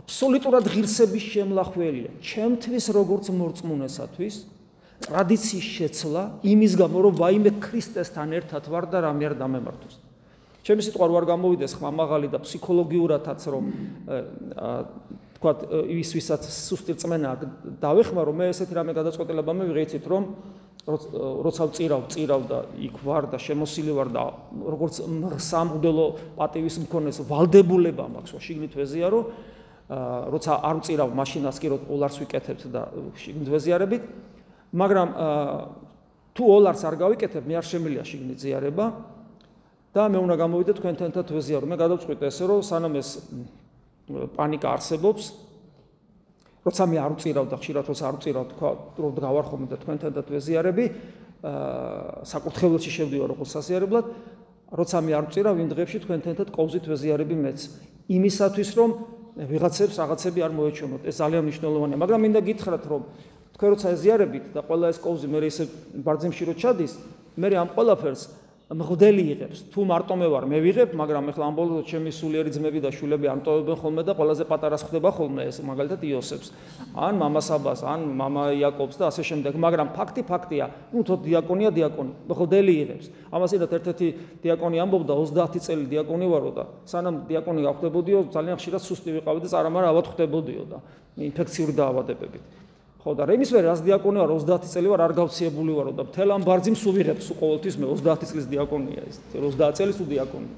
[0.00, 4.34] აბსოლუტურად ღირსების შემლახველია ჩემთვის როგორც მორწმუნესათვის
[5.00, 9.94] ტრადიციის შეცვლა იმის გამო, რომ ვაიმე ქრისტესთან ერთად ვარ და რამე არ დამემართოს.
[10.60, 13.64] ჩემი სიტყვა რო არ გამოვიდეს ხმამაღალი და ფსიქოლოგიურადაც რომ
[15.40, 15.52] თქვა
[15.88, 17.30] ის ვისაც სუსტი რწმენა
[17.80, 20.24] დავეხმარო მე ესეთი რამე გადაწყვეტილება მე ვიღეცით რომ
[20.84, 24.24] როცა ვწირავ წირავ და იქ ვარ და შემოსილი ვარ და
[24.74, 25.00] როგორც
[25.40, 29.20] სამღდელო პატივის მქონეს ვალდებულება მაქვს შიგნით ვეზიარო
[30.34, 32.82] როცა არ ვწირავ მაშინას კი რომ ოლარს ვიკეთებთ და
[33.16, 34.02] შიგნით ვეზიარებით
[34.76, 35.08] მაგრამ
[36.36, 38.86] თუ ოლარს არ გავიკეთებ მე არ შემილია შიგნით ზიარება
[39.90, 41.66] და მე უნდა გამოვიდე თქვენთან ერთად ვეზიარო.
[41.66, 43.08] მე გადავწყვიტე ესე რომ სანამ ეს
[44.36, 45.24] პანიკა არსებობს,
[46.60, 48.70] როცა მე არ უწირავ და ხშირად როცა არ უწირავ თქვა
[49.00, 50.84] რომ გავარხომ და თქვენთან ერთად ვეზიარები,
[51.40, 54.06] აა საკურთხეველში შევდივარ როგორც სასიარებლად,
[54.76, 57.58] როცა მე არ უწირავ იმ დღეებში თქვენთან ერთად ყოვზით ვეზიარები მეც.
[58.10, 58.90] იმისათვის რომ
[59.50, 63.02] ვიღაცებს რაღაცები არ მოეჩვენოთ, ეს ძალიან მნიშვნელოვანია, მაგრამ მინდა გითხრათ რომ
[63.56, 65.64] თქვენ როცა ეზიარებით და ყველა ეს ყოვზი მე ისე
[66.04, 66.92] ბარძიმში რო ჩადის,
[67.40, 68.22] მე ამ ყველაფერს
[68.70, 69.60] მღვდელი იღებს.
[69.74, 73.26] თუ მარტო მე ვარ, მე ვიღებ, მაგრამ ეხლა ამ ბოლოს ჩემი სულიერი ძმები და შვილები
[73.26, 76.54] ამტოვებენ ხოლმე და ყველაზე პატარას ხდება ხოლმე ეს, მაგალითად იოსებს,
[76.94, 82.12] ან მამასაბას, ან მამა იაკობს და ასე შემდეგ, მაგრამ ფაქტი ფაქტია, ну თო დიაკონია დიაკონი,
[82.30, 83.06] მღვდელი იღებს.
[83.34, 84.06] ამასიდათ ერთ-ერთი
[84.38, 89.48] დიაკონი ამბობდა 30 წელი დიაკონი ვარო და სანამ დიაკონი გავხდებოდიო, ძალიან ხშირად სუსტი ვიყავი და
[89.50, 90.78] წარამარ ავად ხდებოდიო და
[91.18, 92.69] ინფექციური დაავადებებით.
[93.00, 96.34] ხო და რემის ვერ რას დიაკონი ვარ 30 წელი ვარ არ გავციებული ვარო და მთელ
[96.36, 99.16] ამ ბარძიმ სულ ვიღებს ყოველთვის მე 30 წლის დიაკონია ის.
[99.32, 100.56] 30 წელი სულ დიაკონია.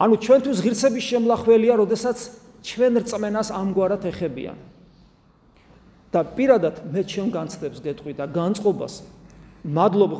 [0.00, 2.18] ანუ ჩვენთვის ღირსების შემლახველია როდესაც
[2.64, 4.56] ჩვენ რწმენას ამგვარად ეხებიან.
[6.14, 9.02] და პირადად მე ჩემ განცდებს გეტყვი და განწყობას
[9.66, 10.10] მადლობ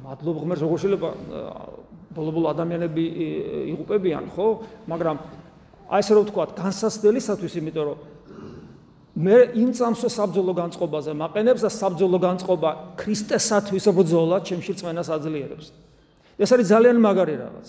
[0.00, 1.08] მადლობ ღმერთს როგორ შეიძლება
[2.16, 3.04] ბოლო-ბოლო ადამიანები
[3.76, 4.46] იღუპებიან ხო?
[4.88, 5.16] მაგრამ
[5.92, 8.09] აი ესე რომ ვთქვა განსასწრელისათვის იმიტომ რომ
[9.20, 15.66] მე იმ წამსვე საბძოლო განწყობაზე მაყენებს და საბძოლო განწყობა ქრისტესათვის ბძოლა ჩემში რწმენას აძლიერებს.
[16.40, 17.66] ეს არის ძალიან მაგარი რაღაც.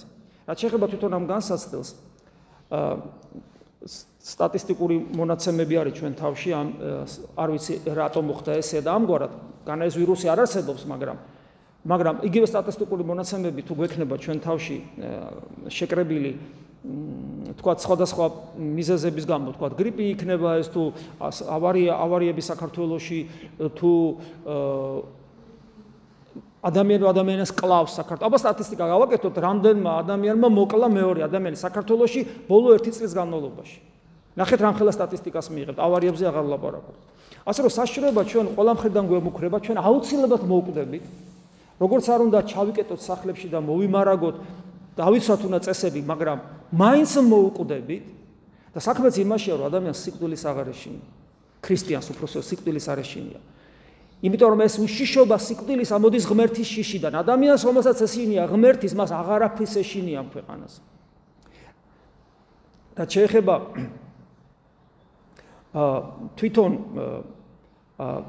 [0.48, 1.90] რაც შეეხება თვითონ ამ განსაცდელს,
[2.72, 2.94] აა
[4.22, 6.68] სტატისტიკური მონაცემები არის ჩვენ თავში, ამ
[7.34, 9.32] არ ვიცი რატომ მოხდა ესე და ამგვარად,
[9.66, 11.18] განა ეს ვირუსი არ არსებობს, მაგრამ
[11.82, 14.78] მაგრამ იგივე სტატისტიკური მონაცემები თუ გვექნება ჩვენ თავში
[15.74, 16.32] შეკრებილი
[16.82, 18.26] თქვა სხვადასხვა
[18.58, 20.90] მიზეზების გამო, თქვა გრიპი იქნება ეს თუ
[21.22, 23.20] ავარია ავარიები საქართველოში
[23.78, 23.92] თუ
[26.62, 28.26] ადამიანო ადამიანს კლავს საქართველოს.
[28.26, 33.78] აბა სტატისტიკა გავაკეთოთ, რამდენმა ადამიანმა მოკლა მეორე ადამიანი საქართველოში ბოლო 1 წლის განმავლობაში.
[34.38, 37.00] ნახეთ რამ ხელა სტატისტიკას მიიღებთ, ავარიებზე აღარ ლაპარაკობთ.
[37.46, 41.06] ასე რომ საშროება ჩვენ ყველა მხრიდან გვემუქრება, ჩვენ აუცილებლად მოვკვდებით.
[41.82, 44.36] როგორც არ უნდა ჩავიკეტოთ სახლებში და მოვიმარაგოთ
[44.98, 46.38] დავიცვათ უნდა წესები, მაგრამ
[46.76, 48.06] მაინც მოუკვდებით
[48.76, 51.08] და საქმეც იმაშია, რომ ადამიანს სიკვდილის აღარეშინია.
[51.62, 53.40] ქრისტიანს უბრალოდ სიკვდილის აღარეშინია.
[54.22, 57.14] იმიტომ რომ ეს უშიშობა სიკვდილის ამოდის ღმერთის შიშიდან.
[57.22, 60.74] ადამიანს რომელსაც ესინია ღმერთის, მას აღარაფის ეშინია ამ ქვეყანას.
[62.96, 63.56] და შეეხება
[65.82, 65.98] აა
[66.36, 66.72] თვითონ
[67.98, 68.22] აა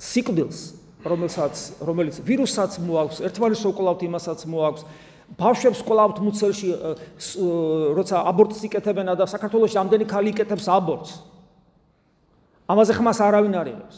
[0.00, 4.82] სიკვდილს რომელსაც რომელიც ვირუსაც მოაქვს, ერთმანეთს უკლავთ იმასაც მოაქვს.
[5.38, 6.70] ბავშვებს კლავთ მუცელში,
[7.94, 11.10] როცა აბორტს იკეთებენ და საქართველოს ამდენი ქალი იკეთებს აბორტს.
[12.66, 13.96] ამაზე ხმას არავინ არ იღებს.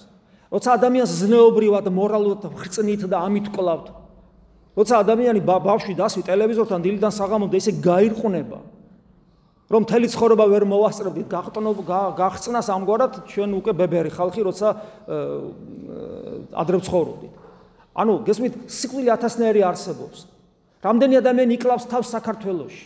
[0.52, 3.86] როცა ადამიანს ზნეობრივად, მორალურად ხრწნით და ამით კლავთ.
[4.76, 8.58] როცა ადამიანი ბავშვი დასვი ტელევიზორთან დილიდან საღამომდე ისე გაირყნება.
[9.72, 11.78] რომ მთელი ცხოვრება ვერ მოვასწრებდით გახტნობ
[12.20, 14.68] გახწნას ამგვარად ჩვენ უკვე ბებერი ხალხი როცა
[16.52, 17.32] ადრე ცხოვრობდით.
[17.96, 20.18] ანუ გესმით სიკვდილი ათასნაირი არსებობს.
[20.84, 22.84] რამდენი ადამიანი იკლავს თავს საქართველოში?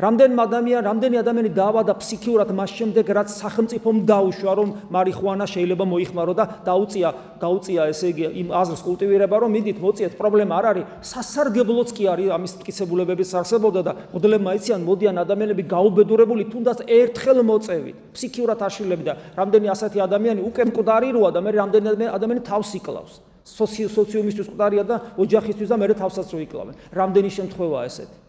[0.00, 6.32] რამდენი ადამიანი, რამდენი ადამიანი დაავადა ფსიქიურად მას შემდეგ, რაც სახელმწიფომ დაუშვა, რომ მარიხუანა შეიძლება მოიხმარო
[6.38, 7.08] და დაუწია,
[7.42, 12.28] გაუწია ესე იგი იმ აზრს კულტივირება, რომ მიდით მოწიეთ, პრობლემა არ არის, სასარგებლოც კი არის
[12.36, 19.14] ამის მტკიცებულებების არსებობდა და მოდელებმა იციან, მოდიან ადამიანები გაუბედურებული თუნდაც ერთხელ მოწევით, ფსიქიურად აშლილები და
[19.36, 23.14] რამდენი ასეთი ადამიანი უკვე მკვდარი როა და მე რამდენი ადამიანი თავს იკლავს.
[23.42, 26.74] სოციუმისთვის ყდარია და ოჯახისთვის და მეორე თავსაც რო იკლავენ.
[26.94, 28.21] რამდენი შემთხვევაა ესეთი?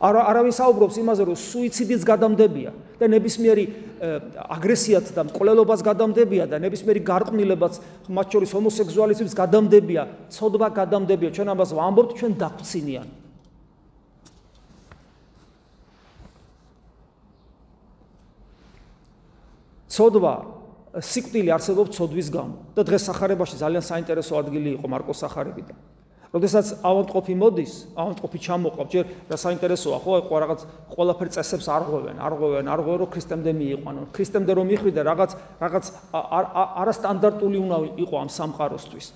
[0.00, 3.64] არა არავინ საუბრობს იმაზე რომ სუიციდიც გადამდებია და ნებისმიერი
[4.56, 7.74] აგრესიაც და მკვლელობას გადამდებია და ნებისმიერი გარყვნილებაც
[8.08, 11.30] მათ შორის ჰომოსექსუალიზმის გადამდებია, ცოდვა გადამდებია.
[11.36, 13.08] ჩვენ ამას ვამბობთ, ჩვენ დაგვცინიან.
[19.90, 20.34] ცოდვა
[20.96, 25.76] სიკვდილი არსებობს ცოდვის გამო და დღეს სახარებაში ძალიან საინტერესო ადგილი იყო მარკოს სახარებიდან.
[26.30, 30.60] როდესაც ავადმყოფი მოდის, ავადმყოფი ჩამოყვა, ჯერ რა საინტერესოა, ხო, ყო რაღაც
[30.94, 34.04] ყველაფერ წესებს არღვევენ, არღვევენ, არღვევენ, რომ ქრისტემდე მიიყვანონ.
[34.14, 39.06] ქრისტემდე რომ მიხვიდა რაღაც რაღაც არასტანდარტული უნდა იყო ამ სამყაროსთვის.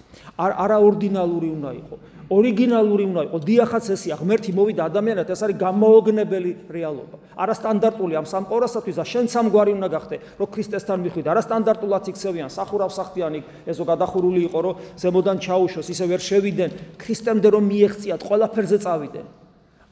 [0.42, 1.94] არ არაორდინალური უნდა იყო.
[2.30, 3.42] ორიგინალური უნდა იყოს.
[3.44, 7.16] დიახაც ესია, ღმერთი მოვიდა ადამიანად, ეს არის გამოოგნებელი რეალობა.
[7.36, 11.28] არასტანდარტული ამ სამყაროსათვის და შენ სამგვარი უნდა გახდე, რომ ქრისტესთან მიხვიდე.
[11.34, 16.70] არასტანდარტულად იქცევიან, სახურავ სახთიანი, ესო გადახურული იყო, რომ ზემოდან ჩაუშვოს, ისე ვერ შევიდნენ.
[16.96, 19.43] ქრისტემდე რომ მიეღწიათ, ყველაფერზე წავიდნენ.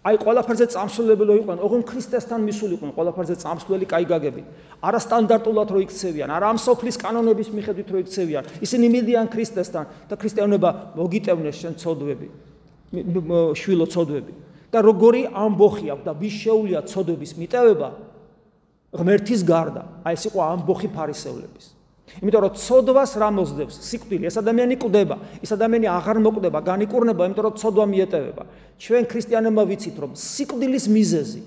[0.02, 4.42] აი ყველაფერზე წამსვლელები იყვნენ, ოღონ ქრისტესთან მისულიყვნენ, ყველაფერზე წამსვლელი კაი გაგები.
[4.82, 8.44] არასტანდარტულად რო იქცევიან, არა ამ სოფლის კანონების მიხედვით რო იქცევიან.
[8.66, 12.28] ისინი მიდიან ქრისტესთან და ქრისტიანობა მოგიტევნეს შენ ცოდვები.
[13.54, 14.32] შვილო ცოდვები.
[14.72, 17.88] და როგორი ამბოხი აქვს და ვის შეუძლია ცოდვების მიტევება
[18.96, 19.82] ღმერთის გარდა.
[20.00, 21.66] აი ეს იყო ამბოხი ფარისევლების.
[22.20, 23.74] იმიტომ რომ ცოდვას რა მოსდევს?
[23.88, 24.24] სიკვდილი.
[24.28, 28.42] ეს ადამიანი კვდება, ეს ადამიანი აღარ მოკვდება, განიკურნება, იმიტომ რომ ცოდვა მიეტევება.
[28.76, 31.40] ჩვენ ქრისტიანებმა ვიცით, რომ სიკვდილის მიზეზი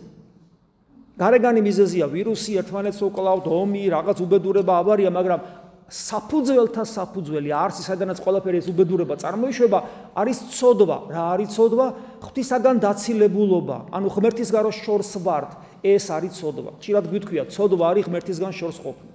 [1.15, 5.39] გარეგანი მიზეზია ვირუსი, ერთმანეთს უკლავთ, ომი, რაღაც უბედურება, ავარია, მაგრამ
[5.85, 9.79] საფუძველთა საფუძველი არც ისედანაც ყველაფერი ეს უბედურება წარმოიშვება,
[10.17, 10.97] არის ცოდვა.
[11.13, 11.87] რა არის ცოდვა?
[12.25, 13.77] ღვთისაგან დაცილებულობა.
[13.95, 15.51] ანუ ღმერთის გარო შორს ვართ.
[15.85, 16.71] ეს არის ცოდვა.
[16.81, 19.14] ხშირად გვითქვია, ცოდვა არის ღმერთისგან შორს ყოფნა.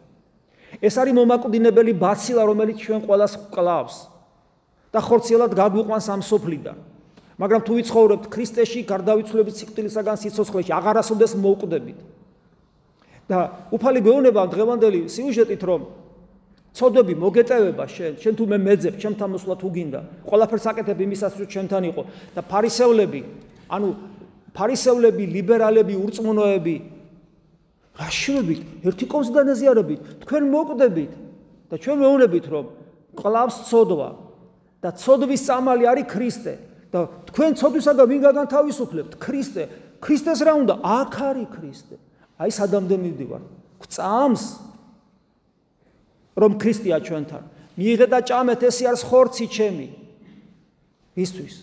[0.80, 3.96] ეს არის მომაკვდინებელი ბაცილა, რომელიც ჩვენ ყოველას კლავს
[4.90, 6.76] და ხორციელად გაგვიყვანს ამ სოფლიდან.
[7.40, 11.98] მაგრამ თუ ვიცხოვრებთ ქრისტეში, გარდავიცვლებით სიკვდილისაგან სიცოცხლეში, აღარასოდეს მოუკვდებით.
[13.30, 13.38] და
[13.70, 15.80] უფალი გვეუბნება დღევანდელი სიუჟეტით, რომ
[16.74, 21.48] ცოდები მოგეტევება შენ, შენ თუ მე მეძებ, ჩემთან მოსვლა თუ გინდა, ყველაფერს აკეთებ იმისას, რომ
[21.54, 22.02] ჩემთან იყო
[22.34, 23.20] და ფარისევლები,
[23.70, 23.88] ანუ
[24.50, 26.76] ფარისევლები, ლიბერალები, ურწმუნოები
[27.98, 31.12] გაშრობით ერთი კონს განაზიარებით თქვენ მოკვდებით
[31.70, 32.66] და ჩვენ მეუბნებით რომ
[33.18, 34.10] ყლავს ცოდვა
[34.80, 36.54] და ცოდვის სამალი არის ქრისტე
[36.90, 39.62] და თქვენ ცოდვისაგან ვინ გაგანთავისუფლებთ ქრისტე.
[40.00, 40.74] ქრისტეს რა უნდა?
[40.82, 41.96] აქ არის ქრისტე.
[42.40, 43.42] აი სადამდე მივდივარ.
[43.84, 44.44] გწამს
[46.34, 47.42] რომ ქრისტეა ჩვენთან.
[47.78, 49.88] მიიღე და ჭამეთ ესე არის ხორცი ჩემი.
[51.14, 51.54] ისთვის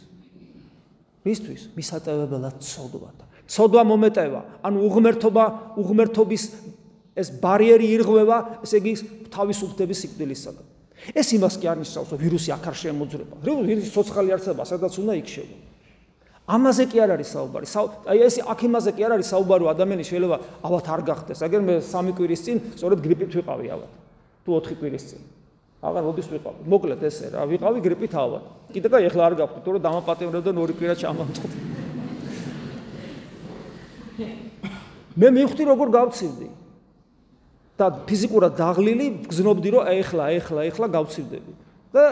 [1.27, 5.43] ისთვის მისატევებელად ცოდვათა ცოდვა მომეტევა, ანუ უღმერთობა,
[5.79, 6.43] უღმერთობის
[7.17, 8.93] ეს ბარიერი ირღვევა, ესე იგი
[9.33, 10.65] თავისუფლების სიკვდილისაგან.
[11.13, 13.35] ეს იმას კი არ ნიშნავს, რომ ვირუსი აქ არ შემოძრება.
[13.45, 15.55] ვირუსი სოციალური არსება, სადაც უნდა იქშევა.
[16.47, 17.65] ამაზე კი არ არის საუბარი.
[18.07, 21.39] აი ეს აქ იმაზე კი არ არის საუბარი, რომ ადამიანი შეიძლება ალბათ არ გახდეს.
[21.43, 23.91] აგერ მე სამი კვირის წინ სწორედ გრიპით ვიყავი ალბათ.
[24.47, 25.21] თუ 4 კვირის წინ.
[25.83, 26.59] აღარ მოდის ვიყავი.
[26.71, 28.43] მოკლედ ესე რა, ვიყავი გრიპით ალბათ.
[28.73, 31.76] კიდე და ეხლა არ გაქვთ, თუ რომ დამაპატიმრებდნენ ორი კვირა ჩამომწყდი.
[35.17, 36.47] მე მივხვდი როგორ გავცივდი?
[37.77, 41.51] და ფიზიკურად დაღლილი გზნობდი რომ ეხლა ეხლა ეხლა გავცივდები.
[41.93, 42.03] და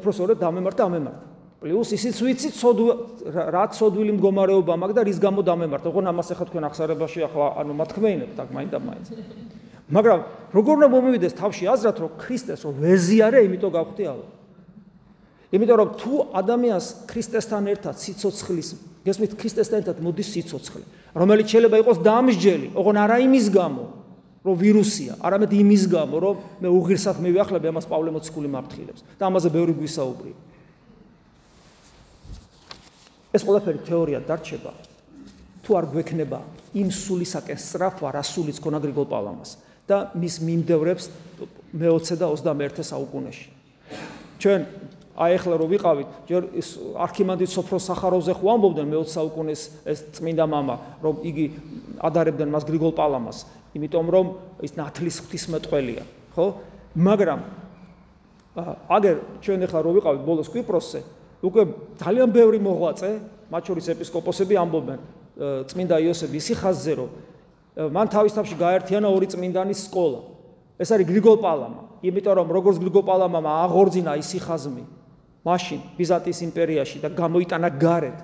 [0.00, 1.28] პროფესორად დამემართა ამემართა
[1.60, 2.94] პლუს ისიც ვიცი ცოდვა
[3.52, 7.72] რა ცოდვილი მდგომარეობა მაქვს და რის გამო დამემართა ოღონ ამას ახლა თქვენ ახსარებაში ახლა ანუ
[7.76, 9.06] მათქმეინებთ აქ მაინდა მაინც.
[9.92, 10.20] მაგრამ
[10.56, 14.24] როგორ უნდა მომივიდეს თავში აზრად რომ ქრისტეს რომ ვეზიარე იმიტომ გავხდი ალა
[15.50, 18.68] იმიტომ რომ თუ ადამიანს ქრისტესთან ერთად სიცოცხლის
[19.06, 20.84] გესმით ქრისტესთან ერთად მოდის სიცოცხლე
[21.14, 23.84] რომელიც შეიძლება იყოს დამსჯელი, ოღონ არა იმის გამო,
[24.46, 29.48] რომ ვირუსია, არამედ იმის გამო, რომ მე უღირსად მივიახლებ ამას პავლე მოციქული მაფრთხილებს და ამაზე
[29.52, 30.36] ბევრი გვისაუბრია.
[33.30, 34.72] ეს ყველაფერი თეორია დარჩება.
[35.60, 36.40] თუ არ გვექნება
[36.74, 39.50] იმ სულისაკენ სწრაფვა, რა სულიც ქონა გრიგოლ პავლამას
[39.86, 41.04] და მის მიმდევრებს
[41.74, 43.48] მე-20 და 21 საუკუნეში.
[44.40, 44.60] ჩვენ
[45.19, 50.43] აი ახლა რო ვიყავით, ჯერ ის არქიმანდრიტ სოფრო სახაროვზე ხო ამბობდნენ მე-20 საუკუნეს ეს წმინდა
[50.43, 51.45] мама, რომ იგი
[52.03, 53.37] ადარებდნენ მას გრიგოლ პალამას,
[53.79, 54.25] იმიტომ რომ
[54.59, 56.03] ის ნათლის ღვთისმეტყველია,
[56.35, 56.45] ხო?
[56.99, 57.39] მაგრამ
[58.91, 60.99] აგერ ჩვენ ახლა რო ვიყავით ბოლოს კვიპროსზე,
[61.47, 61.63] უკვე
[61.95, 63.09] ძალიან ბევრი მოღვაწე,
[63.51, 64.99] მათ შორის ეპისკოპოსები ამბობენ
[65.71, 67.09] წმინდა იოსებ ისიხაზზე, რომ
[67.91, 70.19] მან თავის თავში გაერთიანა ორი წმინდანის სკოლა.
[70.79, 74.83] ეს არის გრიგოლ პალამა, იმიტომ რომ როგორც გრიგოლ პალამამ აღორძინა ისიხაზმი,
[75.44, 78.18] მაშინ ბიზანტიის იმპერიაში და გამოიტანა გარეთ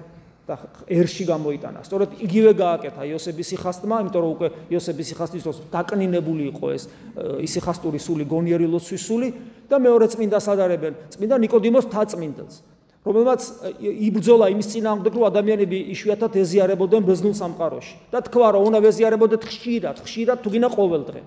[0.46, 0.54] და
[0.86, 1.82] ერში გამოიტანა.
[1.82, 6.84] სწორედ იგივე გააკეთა იოსების სიხასტმა, იმიტომ რომ უკვე იოსების სიხასტის დროს დაკნინებული იყო ეს
[7.42, 9.28] ისიხასტური სული, გონიერი ლოცვის სული
[9.66, 12.56] და მეორე წმინდას ადარებენ, წმინდა ნიკოდიმოს თაწმინდელს,
[13.02, 13.40] რომელმაც
[14.06, 19.96] იბრძოლა იმის წინააღმდეგ, რომ ადამიანები იშვიათად ეზიარებოდნენ ბზნულ სამყაროში და თქვა, რომ უნდა ეზიარებოდეთ ხშირად,
[20.06, 21.20] ხშირად თუ გინდა ყოველდღე.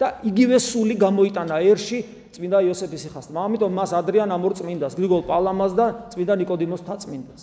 [0.00, 1.98] და იგივე სული გამოიტანა ერში
[2.32, 3.38] წმინდა იოსების სიხასტმა.
[3.46, 7.42] ამიტომ მას ადრიან ამორ წმინდას, გრიგოლ პალამას და წმინდა ნიკოდიმოს თაწმინდას.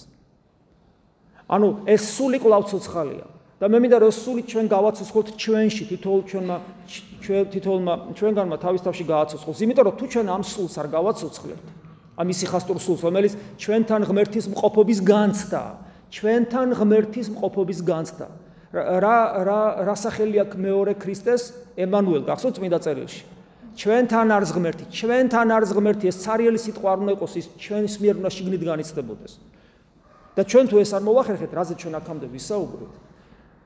[1.48, 6.58] ანუ ეს სული კლავ ცოცხალია და მე მინდა რომ სული ჩვენ გავაცოცხლოთ ჩვენში თითოეულ ჩვენმა
[7.24, 11.66] ჩვენ თითოეულმა ჩვენგანმა თავის თავში გააცოცხლოს იმიტომ რომ თუ ჩვენ ამ სულს არ გავაცოცხლებთ
[12.22, 15.64] ამ ისიხასტურ სულს რომელიც ჩვენთან ღმერთის მყოფობის განცდა
[16.14, 18.28] ჩვენთან ღმერთის მყოფობის განცდა
[18.78, 21.44] რა რა რა სახელი აქვს მეორე ქრისტეს
[21.78, 23.22] ემანუელ გახსოვთ წმინდა წერილში
[23.78, 28.16] ჩვენთან არის ღმერთი ჩვენთან არის ღმერთი ეს ცარიელი სიტყვა არ უნდა იყოს ის ჩვენს მიერ
[28.22, 29.34] უნდა შიგნით განიცდებოდეს
[30.38, 32.94] და ჩვენ თუ ეს არ მოვახერხეთ, რაზე ჩვენ აქამდე ვისაუბრეთ,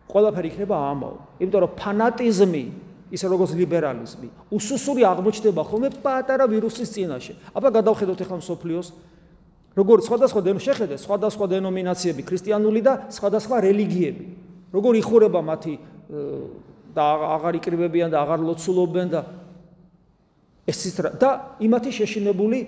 [0.07, 1.17] ყველაფერი იქნება ამაო.
[1.43, 2.63] იმიტომ რომ ფანატიზმი,
[3.11, 7.33] ისე როგორც ლიბერალიზმი, უსუსური აღმოჩნდება ხოლმე პატარა ვირუსის წინაშე.
[7.51, 8.87] აბა გადავხედოთ ახლა მსოფლიოს
[9.75, 14.25] როგორ სხვადასხვა დენ შეხედე სხვადასხვა დენომინაციები, ქრისტიანული და სხვადასხვა რელიგიები.
[14.71, 15.73] როგორ იხურება მათი
[16.95, 17.05] და
[17.39, 19.21] აღარ იკრიბებიან და აღარ ლოცულობენ და
[20.67, 21.29] ეს ის და
[21.63, 22.59] იმათი შეშინებული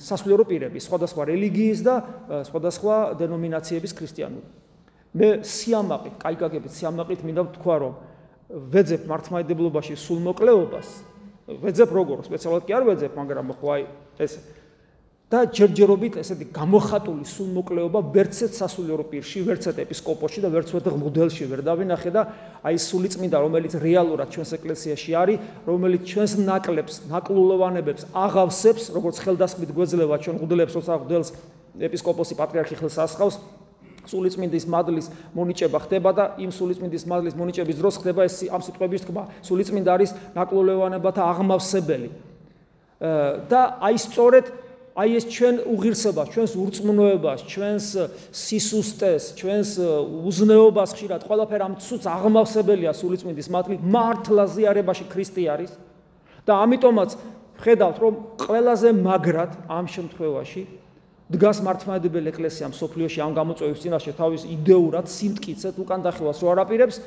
[0.00, 1.94] სასულიერო პირები, სხვადასხვა რელიგიის და
[2.48, 4.46] სხვადასხვა დენომინაციების ქრისტიანული.
[5.14, 7.92] მე სიამაყით, კაი გაგებით, სიამაყით მინდა ვთქვა, რომ
[8.72, 10.88] ვეძებ მართლმადიდებლობაში სულმოკლეობას,
[11.60, 13.82] ვეძებ როგორ, სპეციალურად კი არ ვეძებ, მაგრამ ხო აი
[14.24, 14.32] ეს
[15.32, 22.10] და ჯერჯერობით ესეთი გამოხატული სულმოკლეობა ვერცეთ სასულიერო პირში, ვერცეთ ეპისკოპოსში და ვერცეთ მოდელში ვერ დავინახე
[22.12, 22.22] და
[22.60, 30.16] აი სულიწმინდა რომელიც რეალურად ჩვენს ეკლესიაში არის, რომელიც ჩვენს ნაკლებს, ნაკლულოვანებებს აღავსებს, როგორც ხელდასხმით გვეძლევა
[30.22, 31.28] ჩვენ მოდელებს, როცა მოდელს
[31.88, 33.40] ეპისკოპოსი პატრიარქი ხელს ასხავს
[34.04, 39.22] სულიწმინდის მადლის მონიჭება ხდება და იმ სულიწმინდის მადლის მონიჭების დროს ხდება ეს ამ სიტყვების თქმა.
[39.48, 42.10] სულიწმინდა არის ნაკლულოვანებათა აღმავსებელი.
[43.50, 44.46] და აი სწორედ
[44.94, 47.86] აი ეს ჩვენ უღირსებას, ჩვენს ურწმუნოებას, ჩვენს
[48.30, 49.70] სისუსტეს, ჩვენს
[50.22, 55.72] უზნეობას ხშირად ყველაფერ ამ ცუც აღმავსებელია სულიწმინდის მართლით მართლა ზიარებაში ქრისტე არის.
[56.44, 57.10] და ამიტომაც
[57.64, 60.62] ხედავთ რომ ყველაზე მაგრად ამ შემთხვევაში
[61.32, 67.00] დგას მართლმადიდებელი ეკლესია მსოფლიოში ამ გამოწვევის წინაშე თავის იდეურად სიმტკიცეთ უკან დახევას რო არაპირებს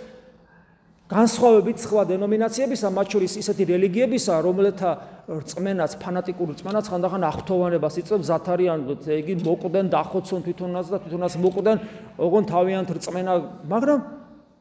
[1.08, 4.90] განსხვავებით სხვა დენომინაციებისა, მათ შორის ისეთი რელიგიებისა, რომელთა
[5.28, 11.78] რწმენაც, ფანატიკური რწმენაც ხანდახან ახთოვანებას იწვევს ზათარიან, იგი მოკვდნენ დახოცონ თვითონაც და თვითონაც მოკვდნენ,
[12.20, 13.34] ოღონ თავიანთ რწმენა,
[13.72, 14.00] მაგრამ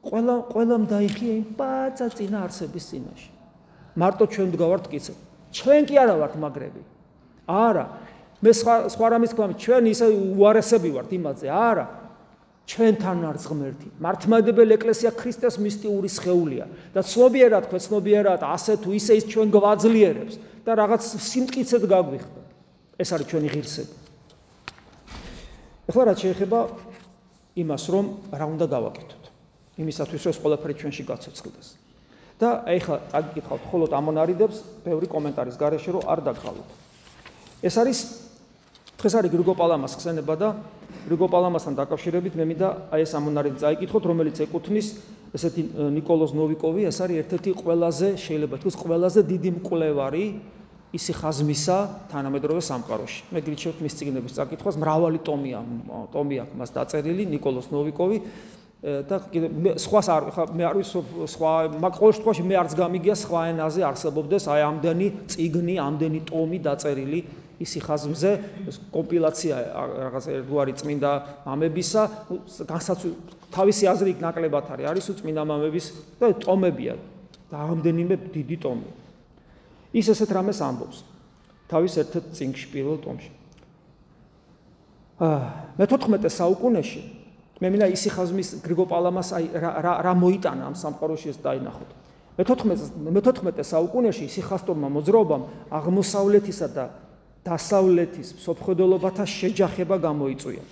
[0.07, 3.31] ყველა ყველამ დაიხია იმ პაცა წინა არსების წინაშე.
[3.99, 5.13] მარტო ჩვენ დგავართ კიცე.
[5.51, 6.83] ჩვენ კი არა ვართ მაგრები.
[7.51, 7.85] არა.
[8.39, 11.47] მე სხვა სხვა რამის თქვა, ჩვენ ისე უარესები ვართ იმაზე.
[11.51, 12.06] არა.
[12.67, 13.89] ჩვენთან არის ღმერთი.
[14.03, 20.35] მართლმადებელი ეკლესია ქრისტეს მისტიური სხეულია და ცნობიერად, ქვეცნობიერად, ასე თუ ისე ის ჩვენ გვაძლიერებს
[20.67, 22.41] და რაღაც სიმტკიცედ გაგვიხდა.
[22.99, 23.95] ეს არის ჩვენი ღირსება.
[25.87, 26.59] ახლა რაც შეეხება
[27.55, 29.25] იმას, რომ რა უნდა გავაკეთოთ.
[29.79, 31.69] იმისათვის, რომ ეს ყველაფერი ჩვენში გაცოცხლდეს.
[32.37, 36.69] და ახლა წაგიკითხავთ მხოლოდ ამონარიდებს, ბევრი კომენტარის გარეშე რომ არ დაგხალოთ.
[37.65, 37.99] ეს არის
[38.97, 40.49] დღეს არის გრიგო პალამას ხსენება და
[41.07, 44.87] გრიგო პალამასთან დაკავშირებით მე მინდა აი ეს ამონარით წაიკითხოთ, რომელიც ეკუთვნის
[45.37, 45.63] ესეთი
[45.97, 50.25] نيكოლოზ ნოვიკოვი, ეს არის ერთ-ერთი ყველაზე შეიძლება თქოს ყველაზე დიდი მკვლევარი
[50.97, 51.79] ისი ხაზმისა
[52.11, 53.21] თანამედროვე სამყაროში.
[53.37, 54.75] მე გრიჩევთ მის ციგნების წაკითხვას.
[54.81, 55.61] მრავალი ტომია,
[56.15, 58.19] ტომი აქვს მას დაწერილი نيكოლოზ ნოვიკოვი.
[58.87, 61.01] და კიდე სხვას არ ხა მე არ ვისო
[61.33, 66.59] სხვა მაგ ყოველ შემთხვევაში მე არც გამიგია სხვა ენაზე არსებობდეს აი ამდენი წიგნი, ამდენი ტომი
[66.61, 67.21] დაწერილი
[67.57, 68.31] ისი ხაზმზე
[68.93, 69.57] კომპილაცია
[70.13, 71.13] რაღაც ერთგვარი წმინდა
[71.47, 72.03] მამებისა
[72.69, 73.09] განსაცვ
[73.57, 74.87] თავისი აზრი იქ ნაკლებად არის.
[74.91, 75.87] არის უწმინდა მამების
[76.21, 76.95] და ტომებია.
[77.47, 78.91] და ამდენიმე დიდი ტომი.
[79.95, 80.99] ის ესეთ რამეს ამბობს.
[81.71, 83.31] თავის ერთ-ერთ წინგში პირველ ტომში.
[85.23, 85.41] აა
[85.79, 87.03] მე-14 საუკუნეში
[87.57, 91.91] მე მინდა ისი ხაზმის გრიგო პალამას აი რა რა მოიტანა ამ სამყაროში ეს დაინახოთ.
[92.37, 96.85] მე-14 მე-14 საუკუნეში სიხასტორმა მოძრაობამ აღმოსავლეთისა და
[97.47, 100.63] დასავლეთის სოფხედელობათა შეჯახება გამოიწვია.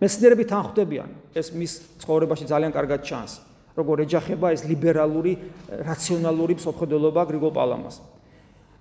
[0.00, 1.72] მეცნიერები თანხმდებიან, ეს მის
[2.04, 3.32] ცხოვრებაში ძალიან კარგად ჩანს,
[3.72, 5.32] როგორ ეჯახება ეს ლიბერალური,
[5.88, 7.96] რაციონალური სოფხედელობა გრიგო პალამას.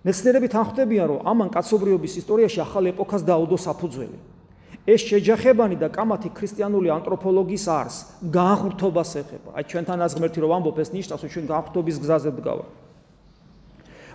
[0.03, 4.17] მეცნიერები თანხმდებიან, რომ ამან კაცობრიობის ისტორიაში ახალ ეპოქას დაუდო საფუძველი.
[4.83, 7.95] ეს შეჯახებანი და კამათი ქრისტიანული ანთროპოლოგიის არს,
[8.27, 9.49] განხრთობას ეხება.
[9.55, 12.82] აი ჩვენთან აზღმერთი რომ ამბობ ეს ნიშნავს, რომ ჩვენ განხრთობის გზაზე დგავართ.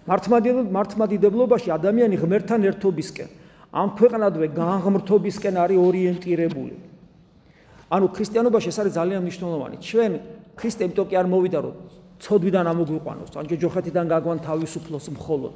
[0.08, 3.28] მართმადიდებლობაში ადამიანი ღმერთთან ერთობისკენ
[3.68, 6.74] ამ ქვეყნადვე განღმრთობისკენ არის ორიენტირებული
[7.88, 9.76] ანუ ქრისტიანობაში ეს არის ძალიან მნიშვნელოვანი.
[9.80, 10.12] ჩვენ
[10.60, 11.76] ქრისტემ თო კი არ მოვიდა რომ
[12.20, 15.54] ცოდვიდან ამოგვიყვანოს, ან ჯოჯოხეთიდან გაგვან თავისუფლოს მხოლოდ.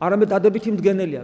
[0.00, 1.22] არამედ დადებითი მდგენელია,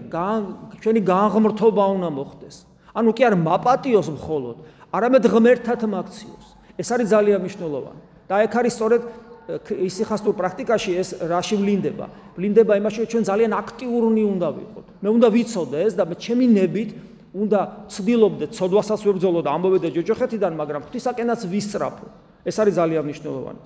[0.82, 2.56] ჩვენი განღმრთობა უნდა მოხდეს.
[2.92, 4.56] ანუ კი არ მაპატიოს მხოლოდ,
[4.92, 6.46] არამედ ღმერთთან მაქციოს.
[6.76, 8.00] ეს არის ძალიან მნიშვნელოვანი.
[8.24, 9.02] და ეგ არის სწორედ
[9.44, 12.06] ისიხასტურ პრაქტიკაში ეს რაში ვლინდება?
[12.36, 14.86] ვლინდება იმაში, რომ ჩვენ ძალიან აქტიურნი უნდა ვიყოთ.
[15.04, 16.90] მე უნდა ვიცოდე ეს და მე ჩემი ნებით
[17.34, 17.60] უნდა
[17.92, 22.06] ცდილობდე ცოდვასაც ვებრძოლო და ამოვედე ჯოჯოხეთიდან, მაგრამ ღვთისაკენაც ვისწრაფო.
[22.44, 23.60] ეს არის ძალიან მნიშვნელოვანი.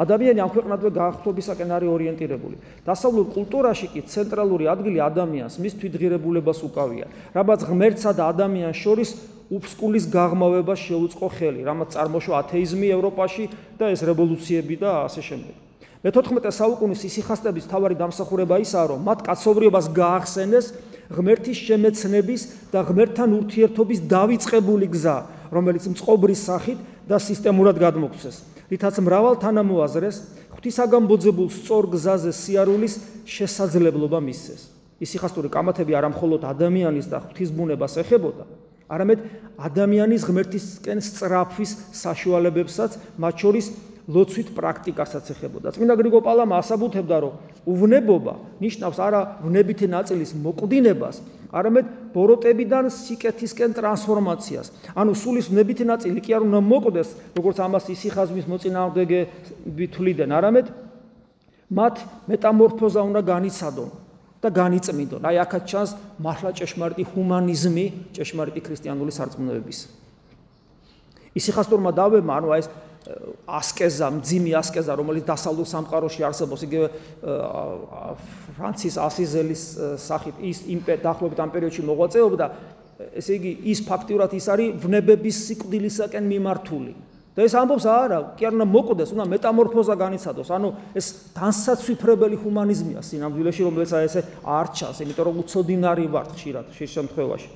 [0.00, 2.56] ადამიანი ამ ქვეყნადვე გაახლობისაკენ არის ორიენტირებული.
[2.88, 7.06] დასავლურ კულტურაში კი ცენტრალური ადგილი ადამიანს, მის თვითღირებულებას უკავია.
[7.36, 9.10] რაბაც ღმერთსა და ადამიანს შორის
[9.50, 13.44] უფსკულის გაღმავება შეუწყო ხელი, რამაც წარმოშო ათეიზმი ევროპაში
[13.78, 15.54] და ეს რევოლუციები და ასე შემდეგ.
[16.00, 20.66] მე-14 საუკუნის ისიხასტების თავარი დამსახურება ისაა, რომ მათ კაცობრიობას გაახსენეს
[21.12, 22.42] ღმერთის შემეცნების
[22.72, 25.16] და ღმერთთან ურთიერთობის დავიწყებული გზა,
[25.50, 26.78] რომელიც მწყობრის სახით
[27.10, 28.36] და სისტემურად გადმოგვცეს.
[28.70, 30.16] რითაც მრავალ თანამოაზრეს
[30.54, 32.94] ღვთისაგან ბოძებულ სწორ გზაზე სიარულის
[33.26, 34.62] შესაძლებლობა მისცეს.
[35.00, 38.44] ისიხასტური კამათები არა მხოლოდ ადამიანის და ღვთის ბუნებას ეხებოდა,
[38.90, 39.18] არამედ
[39.70, 42.90] ადამიანის ღმერთისკენ სწრაფვის საშუალებებსაც,
[43.22, 43.66] მათ შორის
[44.10, 45.70] ლოცვით პრაქტიკასაც ეხებოდა.
[45.76, 47.34] წმინდა გრიგო პალამა ასაბუთებდა, რომ
[47.70, 51.16] უვნებობა ნიშნავს არა ვნებითი ნაწილის მოკვდინებას,
[51.54, 54.66] არამედ ბოროტებიდან სიკეთისკენ ტრანსფორმაციას.
[54.98, 59.20] ანუ სულის ვნებითი ნაწილი კი არ უნდა მოკვდეს, როგორც ამას ისიხაზმის მოწინააღმდეგე
[59.94, 60.66] თვლიდნენ, არამედ
[61.70, 61.94] მათ
[62.26, 64.09] მეტამორფოზა უნდა განიცადონ
[64.40, 65.20] და განიწმინდონ.
[65.20, 67.86] აი აქაც ჩანს მართლა ჭეშმარიტი ჰუმანიზმი,
[68.16, 69.78] ჭეშმარიტი ქრისტიანული სარწმუნოების.
[71.36, 72.68] ისიხასტორმა დავებმა, ანუ აი ეს
[73.48, 76.86] ასკეზა, მძიმი ასკეზა, რომელიც დასავლურ სამყაროში არსებობს, იგივე
[78.56, 79.62] ფრანცის ასიზელის
[79.96, 82.46] სახით ის იმპერ დაახლოებით ამ პერიოდში მოღვაწეობდა,
[83.16, 86.92] ესე იგი ის ფაქტიურად ის არის ვნებების სიკვდილისაკენ მიმართული.
[87.30, 90.48] და ეს ამბობს არა, კი არ უნდა მოკვდეს, უნდა მეტამორფოზა განიცადოს.
[90.50, 90.68] ანუ
[90.98, 96.90] ეს განსაცვიფრებელი ჰუმანიზმია სინამდვილეში, რომელიც აი ესე არ ჩანს, იმიტომ რომ უცოდინარი ვართ ხშირად შეს
[96.90, 97.48] შემთხვევაში.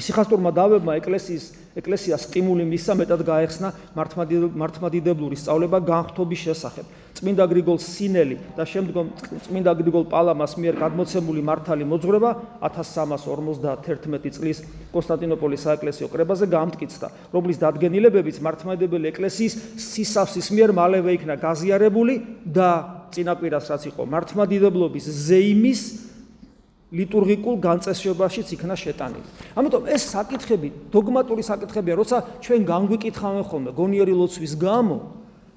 [0.00, 1.44] ისიხასტორმა დავებმა ეკლესიის
[1.78, 6.86] ეკლესიას სტიმული მისცა მეტად გაეხსნა მართმადიდებლური სწავლება განხთობის შესახებ.
[7.14, 9.06] წმინდა გრიგოლ სინელი და შემდგომ
[9.46, 12.30] წმინდა გრიგოლ პალამას მიერ გადმოცემული მართალი მოძღვრება
[12.66, 14.58] 1351 წლის
[14.90, 22.14] კონსტანტინოპოლის საეკლესიო კრებაზე გამტკიცდა, რომლის დადგენილებებიც მართმადიდებელი ეკლესიის სისავსის მიერ მალევე იქნა გაზიარებული
[22.46, 22.70] და
[23.14, 26.09] წინაპირას რაც იყო მართმადიდებლობის ზეიმის
[26.90, 29.26] ლიტურგიკულ განწესებაშიც იქნა შეტანილი.
[29.54, 34.96] ამიტომ ეს საკითხები, დოგმატური საკითხებია, როცა ჩვენ განგვიკითხავენ ხოლმე გონიერი ლოცვის გამო,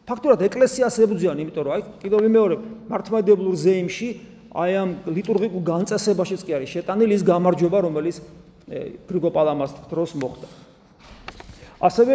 [0.06, 2.60] ფაქტურად ეკლესიას ებრძვიან, იმიტომ რომ აი კიდევ ვიმეორებ,
[2.92, 4.10] მართლმადიდებლურ ზეიმში
[4.54, 8.16] აი ამ ლიტურგიკულ განწესებაშიც კი არის შეტანილი ის გამარჯვება, რომელიც
[9.10, 10.48] გრიგო პალამას დროს მოხდა.
[11.82, 12.14] ასევე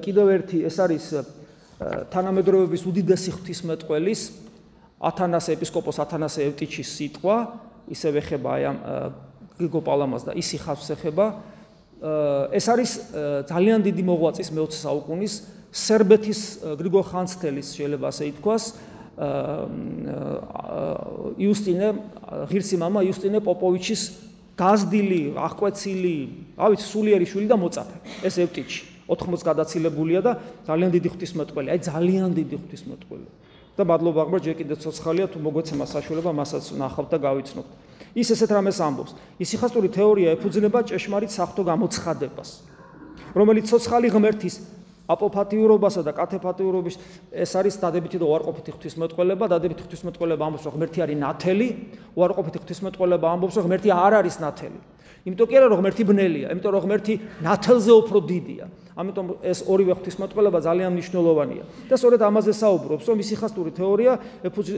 [0.00, 1.04] კიდევ ერთი ეს არის
[2.08, 4.20] თანამედროვეობის უდიდესი ღვთისმეტყველის
[5.04, 7.36] ათანასე ეპისკოპოს ათანასე ევტიჩის სიტყვა
[7.89, 8.77] ისევ ეხება აი ამ
[9.59, 11.25] გრიგო პალამას და ისი ხავს ეხება
[12.55, 12.91] ეს არის
[13.51, 15.33] ძალიან დიდი მოღვაწის მე-20 საუკუნის
[15.69, 16.41] სერბეთის
[16.79, 18.63] გრიგო ხანძთელის შეიძლება ასე ითქვას
[21.43, 21.87] იუსტინე
[22.49, 24.03] ღირსი мама იუსტინე პოპოვიჩის
[24.59, 26.15] გაზდილი, აღკვეცილი,
[26.59, 27.97] რა ვიცი, სულიერი შვილი და მოწაფე.
[28.27, 30.31] ეს ევტიჩი 80 გადაცილებულია და
[30.67, 33.27] ძალიან დიდი ღვთისმეტყველი, აი ძალიან დიდი ღვთისმეტყველი.
[33.74, 37.70] და მადლობა აღმა ჯერ კიდე ცოცხალია თუ მოგვეცემა საშუალება მასაც ნახავთ და გავიცნობთ.
[38.14, 39.12] ის ესეთ რამეს ამბობს.
[39.42, 42.50] ისიხასტური თეორია ეფუძნება ჭეშმარიტ საფრთხო გამოცხადებას,
[43.34, 44.54] რომელიც ცოცხალი ღმერთის
[45.04, 46.96] აპოფათიურობასა და კათეფათიურობის
[47.34, 51.68] ეს არის დადებითი და უარყოფითი ღვთისმეტყველება, დადებითი ღვთისმეტყველება ამბობს, რომ ღმერთი არის ნათელი,
[52.16, 54.80] უარყოფითი ღვთისმეტყველება ამბობს, რომ ღმერთი არ არის ნათელი.
[55.28, 57.14] იმიტომ კი არა რომ ღმერთი ბნელია, იმიტომ რომ ღმერთი
[57.44, 58.64] ნათელზე უფრო დიდია.
[58.94, 61.64] ამიტომ ეს ორივე ღვთისმეტყველება ძალიან მნიშვნელოვანია.
[61.90, 64.12] და სწორედ ამაზე საუბრობს, რომ ისიხასტური თეორია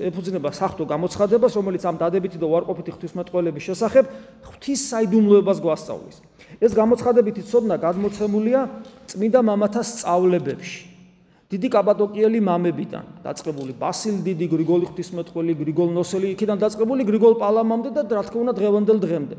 [0.09, 4.05] ეფუძნება სახთო გამოცხადებას, რომელიც ამ დადებითი და უარყოფითი ღვთისმეტყველების შესახებ
[4.49, 6.17] ღვთის საიდუმლოებას გვასწავლის.
[6.65, 8.61] ეს გამოცხადებითი ცოდნა გადმოცემულია
[9.05, 10.97] წმინდა მამათა სწავლებებში.
[11.47, 18.03] დიდი კაპადოკიელი მამებიდან დაწყებული ბასილ დიდი გრიგოლი ღვთისმეტყველი გრიგოლ ნოსელი იქიდან დაწყებული გრიგოლ პალამამდე და
[18.19, 19.37] რა თქმა უნდა დღევანდელ დღემდე.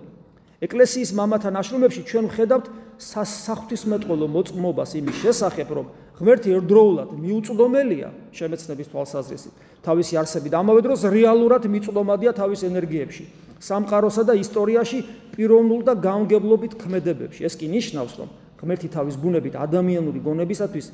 [0.57, 2.65] ეკლესიის მამათა ნაშრომებში ჩვენ ვხედავთ
[2.97, 5.85] საღვთისმეტყველო მოწმობას იმის შესახებ, რომ
[6.17, 9.53] ღმერთი ერთდროულად მიუწვდომელია შემეცნების თვალსაზრისით.
[9.85, 13.23] თავისი არსებით ამავე დროს რეალურად მიწვდომადია თავის ენერგიებში,
[13.61, 14.99] სამყაროსა და ისტორიაში
[15.37, 17.45] პიროვნულ და გამგებლობით ქმედებებში.
[17.45, 20.85] ეს კი ნიშნავს, რომ ღმერთი თავის ბუნებით ადამიანური გონებისათვის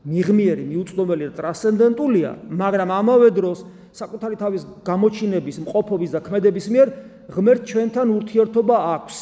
[0.00, 3.58] მიღმიერი, მიუწვდომელი და ტრანსცენდენტულია, მაგრამ ამავე დროს
[3.92, 6.88] საკუთარი თავის გამოჩინების, მყოფობის და ქმედების მიერ
[7.30, 9.16] ღმერთ ჩვენთან ურთიერთობა აქვს.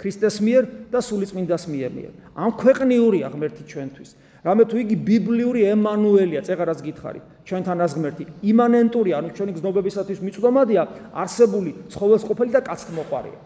[0.00, 1.92] ქრისტეს მიერ და სულიწმინდას მიერ
[2.32, 4.10] ამ ქვეყნიურია ღმერთი ჩვენთვის.
[4.42, 10.18] რამე თუ იგი ბიბლიური ემანუელია, წეღა რაც გითხარით, ჩვენთან რაც ღმერთი იმანენტურია, ანუ ჩვენი გზნობებისათვის
[10.18, 10.82] მიწვდომადია,
[11.14, 13.38] არსებული ცხოველს ყოფილი და კაცთ მოყარია.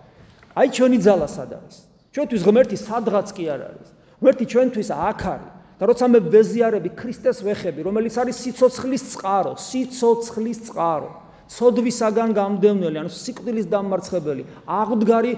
[0.56, 1.76] აი ჩვენი ძალა სად არის?
[2.16, 3.88] ჩვენთვის ღმერთი სადღაც კი არ არის.
[4.24, 5.55] ღმერთი ჩვენთვის აქ არის.
[5.76, 11.10] და როცა მე ვეზიარები ქრისტეს ვეხები, რომელიც არის სიცოცხლის წყარო, სიცოცხლის წყარო,
[11.52, 15.32] ცოდვისაგან გამდევნელი, ანუ სიკვდილის დამარცხებელი, აღდგარი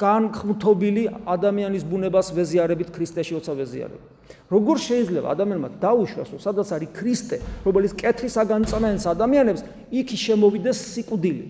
[0.00, 4.10] განხმთობილი ადამიანის ბუნებას ვეზიარებით ქრისტეში როცა ვეზიარებით.
[4.50, 9.62] როგორ შეიძლება ადამიანმა დაუშვას, რომ სადაც არის ქრისტე, რომელიც კეთრისაგან წნენს ადამიანებს,
[9.92, 11.46] იქ შემოვიდეს სიკვდილი.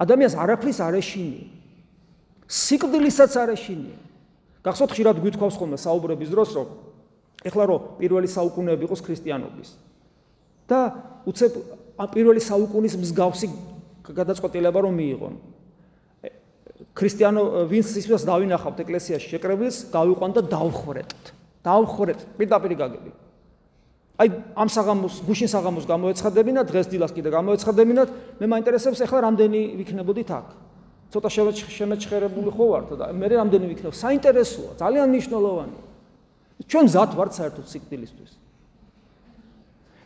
[0.00, 1.46] ადამიანს არაფრის არ ეშინია.
[2.50, 3.98] სიკვდილისაც არ ეშინია.
[4.64, 6.68] გახსოვთ ხშირად გვითხოვს ხოლმე საუბრების დროს რომ
[7.48, 9.68] ეხლა რომ პირველი საუკუნეები იყოს ქრისტიანობის
[10.68, 10.80] და
[11.26, 11.52] უცებ
[12.00, 13.48] ამ პირველი საუკუნის მსგავსი
[14.10, 15.34] გადაწყვეტილება რომ მიიღონ.
[16.96, 21.24] ქრისტიანო ვინც ისმის დავინახავთ ეკლესიაში შეკრებილს გავიყვან და დავხვრეტთ.
[21.64, 23.10] დავხვრეტთ პირდაპირ გაგები.
[24.20, 28.08] აი ამ საღამოს გუშინ საღამოს გამოეცხადებინა დღეს დილას კიდე გამოეცხადებინათ
[28.40, 30.46] მე მაინტერესებს ეხლა რამდენი ვიქნებოდით აქ.
[31.10, 31.28] ცოტა
[31.74, 35.82] შემეჩხერებული ხო ვართ და მე რამდენი ვიქნევ საინტერესოა ძალიან მნიშვნელოვანია.
[36.70, 38.32] ჩვენ მზად ვართ საერთოდ სიკვდილისთვის.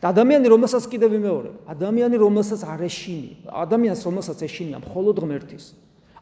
[0.04, 5.64] და ადამიანი რომელსაც კიდევ ვიმეორებ ადამიანი რომელსაც არ ეშინი ადამიანს რომელსაც ეშინია მხოლოდ ღმერთის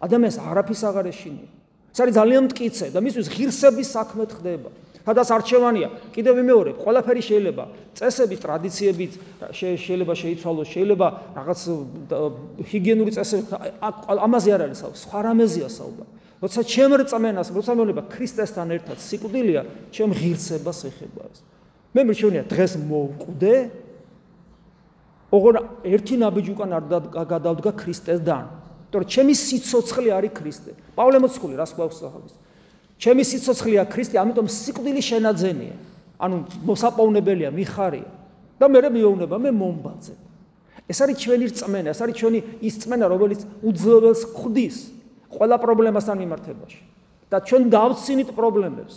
[0.03, 1.49] ადამიანს არაფის აღარ ეშინია.
[1.91, 4.71] ეს არის ძალიან მტკიცე და მისთვის ღირსების საქმე ხდება.
[5.03, 7.65] სადაც არჩევანია, კიდევ ვიმეორებ, ყველაფერი შეიძლება
[7.99, 9.13] წესებით, ტრადიციებით
[9.51, 11.61] შეიძლება შეიცვალოს, შეიძლება რაღაც
[12.71, 13.45] ჰიგიენური წესები
[14.27, 16.11] ამაზე არ არის საუბარი, სხვა რამეზეა საუბარი.
[16.43, 19.63] როცა ჩემ რწმენას, როცა მეუბნება ქრისტესთან ერთად სიკვდილია,
[19.95, 21.39] ჩემ ღირსებას ეხება ეს.
[21.95, 23.55] მე მრჩევნია დღეს მოვკვდე
[25.33, 26.85] ოღონ ერთი ნაბიჯი უკან არ
[27.31, 28.45] გადავდგა ქრისტესთან.
[28.93, 30.71] იმიტომ რომ ჩემი სიцоცხლე არის ქრისტე.
[30.99, 32.35] პავლე მოციქული რას გვაქვს ახალს?
[33.03, 35.75] ჩემი სიцоცხლეა ქრისტე, ამიტომ სიკვდილი შენაძენია.
[36.23, 38.11] ანუ მოსაპოვნებელია, მიხარია.
[38.63, 40.19] და მე მეუბნება, მე მომბაძებ.
[40.87, 44.77] ეს არის ჩვენი რწმენა, ეს არის ჩვენი ის რწმენა, რომელიც უძლებელს ხდის
[45.35, 46.81] ყველა პრობლემასთან მიმართებაში.
[47.27, 48.95] და ჩვენ დავცინით პრობლემებს.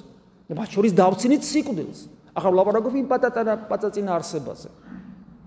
[0.54, 2.00] მათ შორის დავცინით სიკვდილს.
[2.36, 4.70] ახლა ვლაპარაკობ იმ პატატარა პაწაწინა არსებაზე.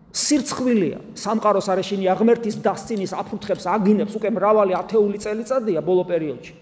[0.08, 6.54] სირცხვილია სამყაროს არეშინი აღმერთის დასცინის აფურთხებს აგინებს უკვე მრავალი ათეული წელიწადია ბოლო პერიოდში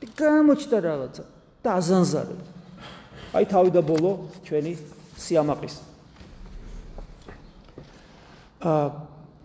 [0.00, 1.22] და გამოჩნდა რაღაცა
[1.60, 2.40] და აზანზარებ
[3.36, 4.72] აი თავი და ბოლო ჩვენი
[5.20, 5.74] სიამაყის.
[8.60, 8.72] ა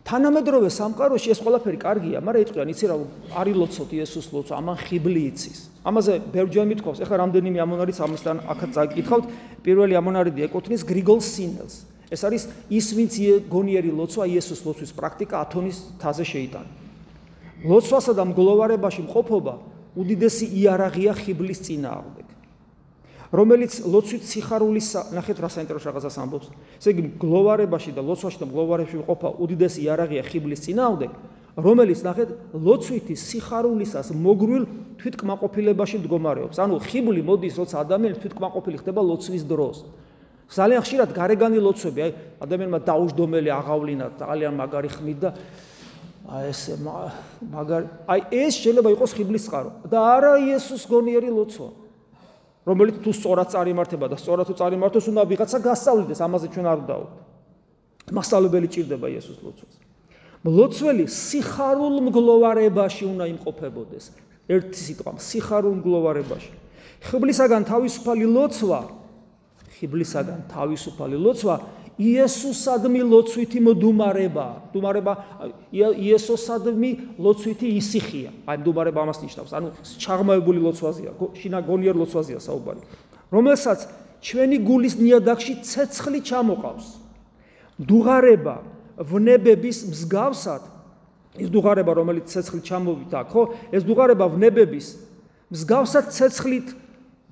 [0.06, 2.96] თანამედროვე სამყაროში ეს ყველაფერი კარგია მაგრამ იტყვიან იცი რა
[3.42, 5.60] არის ლოცოთ იესოს ლოცვა ამან ხიბლი იცის.
[5.86, 9.26] ამაზე ბევრჯერ მithქვავს ეხლა რამდენიმე ამონარიც ამისთან აქაც წაკითხავთ.
[9.66, 11.76] პირველი ამონარიდი ეკუთვნის გრიგოლ სინელს
[12.14, 13.14] ეს არის ის ვინც
[13.50, 16.70] გონიერი ლოცვა იესოს ლოცვის პრაქტიკა ათონის თაზე შეიტანა.
[17.66, 19.54] ლოცვასა და მგლოვარებაში მყოფობა
[19.96, 22.28] უდიდესი იარაღია ხიბლის წინააღმდეგ.
[23.36, 26.48] რომელიც ლოცვით სიხარულის ნახეთ რა საინტერესო რაღაცას ამბობს.
[26.80, 31.12] ესე იგი მგლოვარებაში და ლოცვაში და მგლოვარებში მყოფა უდიდესი იარაღია ხიბლის წინააღმდეგ,
[31.56, 34.64] რომელიც ნახეთ ლოცვითი სიხარულისას მოგრულ
[35.00, 36.58] თვითკმაყოფილებაში მდგომარეობს.
[36.60, 39.78] ანუ ხიბლი მოდის როცა ადამიანი თვითკმაყოფილი ხდება ლოცვის დროს.
[40.46, 42.12] ძალიან ხშირად გარეგანი ლოცვები, აი
[42.46, 45.30] ადამიანმა დაუშდომელი აღავლინა ძალიან მაგარი ხმით და
[46.26, 49.70] აი ეს მაგარი აი ეს შეიძლება იყოს ხიბლის წყარო.
[49.86, 51.70] და არა იესოს გონიერი ლოცვა
[52.66, 57.12] რომელიც თუ სწორად წარიმართება და სწორად თუ წარიმართოს უნდა ვიღაცა გასწავლიდეს ამაზე ჩვენ არ ვდაუთ
[58.10, 59.74] მასალებელი ჭირდება იესოს ლოცვას.
[60.46, 64.06] ლოცველი სიხარულ მგლოვარებაში უნდა იმყოფებოდეს.
[64.50, 66.54] ერთი სიტყვა სიხარულ მგლოვარებაში.
[67.06, 68.80] ხიბლისაგან თავისუფალი ლოცვა
[69.76, 71.56] ხიბლისაგან თავისუფალი ლოცვა
[71.96, 75.14] იესოსადმი ლოცვითი მდუმარება დუმარება
[75.72, 78.32] იესოსადმი ლოცვითი ისიხია.
[78.48, 79.52] აი მდუმარება ამას ნიშნავს.
[79.56, 79.68] ანუ
[80.04, 82.82] ჩაღმავებული ლოცვაზია შინა გონიერ ლოცვაზია საუბარი.
[83.32, 83.80] რომელსაც
[84.20, 86.88] ჩვენი გულის ნიადაგში ცეცხლი ჩამოყავს.
[87.80, 88.56] დუღარება
[89.00, 90.64] ვნებების მსგავსად
[91.40, 93.42] ის დუღარება რომელიც ცეცხლი ჩამოვიდა ხო?
[93.72, 94.88] ეს დუღარება ვნებების
[95.52, 96.68] მსგავსად ცეცხლით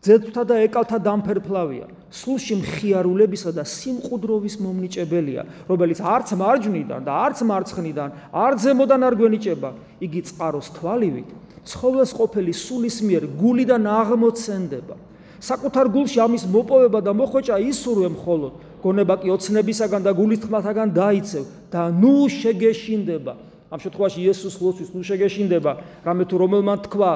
[0.03, 8.09] ძეთთა და ეკალთა დამფერფლავია სულში მხიარულებისა და სიმყუდროვის მომნიჭებელია, რომელიც არც მარჯვნიდან და არც მარცხნიდან,
[8.29, 9.69] არც ზემოდან არ გვენიჭება,
[10.05, 11.29] იგი წყაროს თვალივით,
[11.65, 14.95] ცხოველს ყოფილი სულის მიერ გულიდან აღმოცენდება.
[15.41, 21.43] საკუთარ გულში ამის მოპოვება და მოხვეჭა ისურვე მხოლოდ, გონება კი ოცნებისაგან და გულის თმათაგან დაიცევ
[21.73, 23.33] და ნუ შეგეშინდება.
[23.73, 25.71] ამ შემთხვევაში იესოს ლოცვის ნუ შეგეშინდება,
[26.05, 27.11] რამე თუ რომელმან თქვა,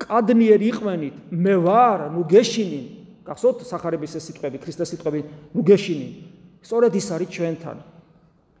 [0.00, 2.84] კადნიერ იყვენით, მე ვარ, ნუ გეშინინ.
[3.26, 5.20] გახსოვთ სახარების ეს სიტყვები, ქრისტეს სიტყვები,
[5.54, 6.08] ნუ გეშინი.
[6.62, 7.76] სწორედ ის არის ჩვენთან.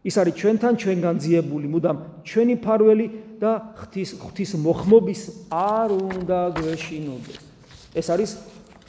[0.02, 3.06] ის არის ჩვენთან ჩვენგან ძიებული, მუდამ ჩვენი ფარველი
[3.38, 5.20] და ღვთის ღვთის მოხმობის
[5.50, 7.38] არ უნდა გვეშინოდეს.
[7.94, 8.30] ეს არის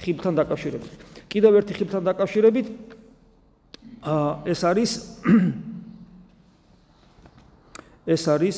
[0.01, 0.91] ხიბთან დაკავშირებით.
[1.29, 2.67] კიდევ ერთი ხიბთან დაკავშირებით
[4.03, 4.91] აა ეს არის
[8.13, 8.57] ეს არის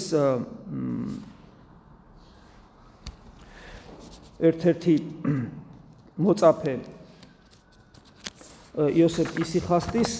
[4.39, 4.95] ერთ-ერთი
[6.19, 6.75] მოწაფე
[8.75, 10.11] იოსებ ისიხასტის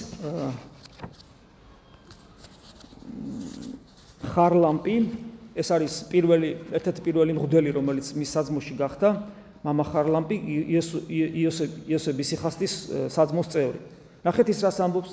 [4.31, 4.95] ხარლამპი.
[5.55, 9.09] ეს არის პირველი ერთ-ერთი პირველი მღვდელი რომელიც მის საძმოში გახდა.
[9.63, 10.35] მამა ხარლამპი
[10.71, 11.03] იოსებ
[11.87, 12.73] იოსებ ისიხასტის
[13.11, 13.79] საძმოს წევრი.
[14.23, 15.11] ნახეთ ის რას ამბობს?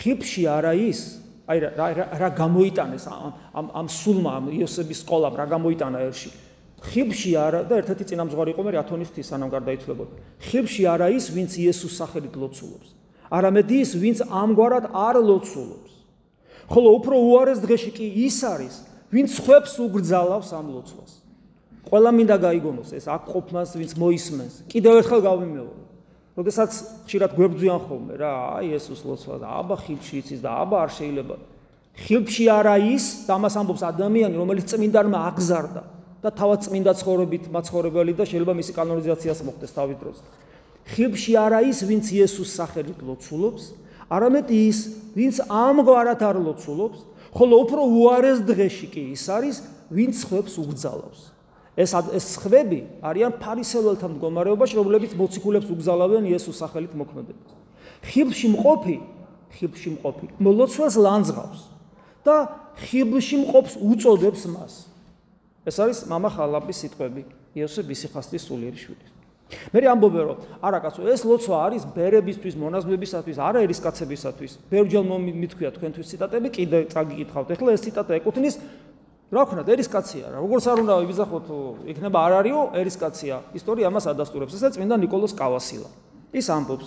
[0.00, 1.00] ხიფში არა ის
[1.46, 1.86] აი რა
[2.18, 6.30] რა გამოიტანეს ამ ამ სულმა ამ იოსების სკოლამ რა გამოიტანა ერში?
[6.86, 10.14] ხიფში არა და ერთ-ერთი წინამძღვარი იყო მე ათონის თის სანამ გარდაიცვლებოდა
[10.46, 12.88] ხიფში არა ის ვინც იესოს სახელით ლოცულობს.
[13.26, 15.92] არამედ ის ვინც ამგვარად არ ლოცულობს.
[16.70, 18.74] ხოლო უფრო უარეს დღეში კი ის არის
[19.10, 21.12] ვინც ხვებს უგრძალავს ამ ლოცვას.
[21.90, 24.54] ყველა მინდა გაიგონოს ეს აქ ყოფნას ვინც მოისმენს.
[24.70, 25.82] კიდევ ერთხელ გავიმეორო
[26.36, 26.70] როდესაც
[27.08, 31.36] ხშირად გვებძვიან ხოლმე რა აი იესოს ლოცვა და აბა ხიფში იცის და აბა არ შეიძლება.
[31.96, 35.95] ხიფში არა ის და ამას ამბობს ადამიანი რომელიც წმინდანმა აგზარდა
[36.26, 40.18] და თავად წმინდა ცხოვრობით მაცხოვრებელი და შეიძლება მისი კანონიზაციას მოხდეს თავის დროს.
[40.90, 43.62] ხილში არა ის, ვინც იესოს სახელით ლოცულობს,
[44.10, 44.78] არამედ ის,
[45.14, 46.98] ვინც ამგვარად არ ლოცულობს,
[47.30, 49.56] ხოლო უფრო უარეს დღეში კი ის არის,
[49.90, 51.20] ვინც ხვებს უგზალავს.
[51.76, 57.52] ეს ეს ხვები არიან ფარისეველთა მდგომარეობაში, რომლებიც მოციქულებს უგზალავენ იესოს სახელით მოქმედებას.
[58.00, 58.96] ხილში მყოფი,
[59.60, 61.60] ხილში მყოფი, მოლოცვას ლანძღავს
[62.24, 62.36] და
[62.80, 64.85] ხილში მყოფს უწოდებს მას.
[65.66, 67.22] ეს არის мама ხალაპის სიტყვები
[67.58, 69.06] იოსებ ისიხასტის სულიერი შვილი.
[69.46, 74.52] მე ამბობე რომ არა კაცო ეს ლოცვა არის ბერებისთვის, მონაზვნებისათვის, არა ერისკაცებისათვის.
[74.70, 77.48] ბევრჯერ მithქვია თქვენთვის ციტატები, კიდე წაგიკითხავთ.
[77.54, 78.54] ეხლა ეს ციტატა ეკუთვნის
[79.30, 80.38] რა ქნათ ერისკაცია რა.
[80.42, 81.46] როგორც არ უნდა ვიზახოთ,
[81.94, 83.34] იქნება არ არისო ერისკაცია.
[83.58, 84.54] ისტორია ამას ადასტურებს.
[84.54, 85.88] ესა წმინდა نيكოლოს კავასილა.
[86.34, 86.86] ის ამბობს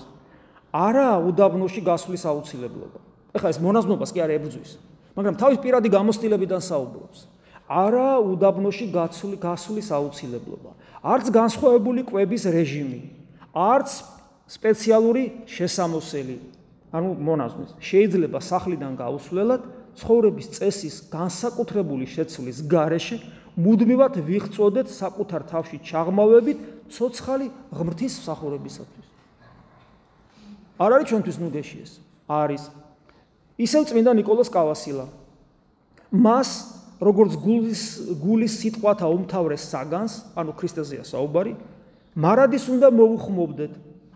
[0.71, 2.99] არა უდაბნოში გასვლის აუცილებლობა.
[3.33, 4.71] ეხლა ეს მონაზვნობას კი არ ებრძვის,
[5.17, 7.19] მაგრამ თავის პირადი გამოცდილებიდან საუბრობს.
[7.69, 10.71] არა უდაბნოში გაცული გასulis აუცილებლობა,
[11.05, 13.01] არც განსხვავებული კვების რეჟიმი,
[13.53, 13.89] არც
[14.49, 16.37] სპეციალური შესამოსელი,
[16.89, 19.61] ანუ მონაზვნს შეიძლება სახლიდან გაუსვლელად
[20.01, 23.17] ცხოვრების წესის განსაკუთრებული შეცვლის გარეშე
[23.59, 26.59] მუდმივად ვიღწოდეთ საკუთარ თავში ჩაღმავებით
[26.89, 29.07] ცოცხალი ღმრთის მსახურებისათვის.
[30.79, 31.91] არ არის ჩვენთვის ნუგეში ეს.
[32.25, 32.63] არის.
[33.59, 35.05] ისევ წმინდა ნიკოლას კავასილა.
[36.09, 37.82] მას როგორც გულის
[38.22, 41.52] გულის სიტყვათა უმთავრეს საგანს, ანუ ქრისტეზეა საუბარი,
[42.14, 43.72] მარადის უნდა მოუხმობდეთ.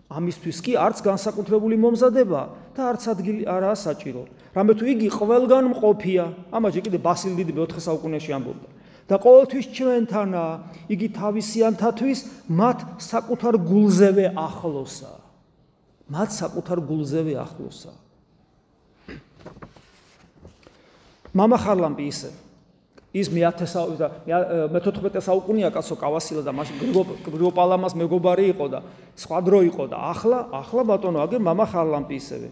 [0.09, 2.41] ამისთვის კი არც განსაკუთრებული მომზადება
[2.73, 4.25] და არც ადგილი არაა საჭირო.
[4.57, 8.67] რამე თუ იგი ყველგან მყოფია, ამაჟე კიდე ბასილ დიდი მე-4 საუკუნეში ამბობდა.
[9.09, 10.45] და ყოველთვის ჩვენთანა,
[10.85, 15.13] იგი თავისიანთათვის მათ საკუთარ გულზევე ახლოსა.
[16.09, 17.93] მათ საკუთარ გულზევე ახლოსა.
[21.33, 22.29] мама ხარლამპი ისე
[23.13, 26.69] ის მე-14 საუკუნეა კაცო კავასილა და მას
[27.25, 28.79] გრიგოპალამას მეგობარი იყო და
[29.17, 32.49] სხვა დრო იყო და ახლა ახლა ბატონო აგერ мама ხარლამპი ისევე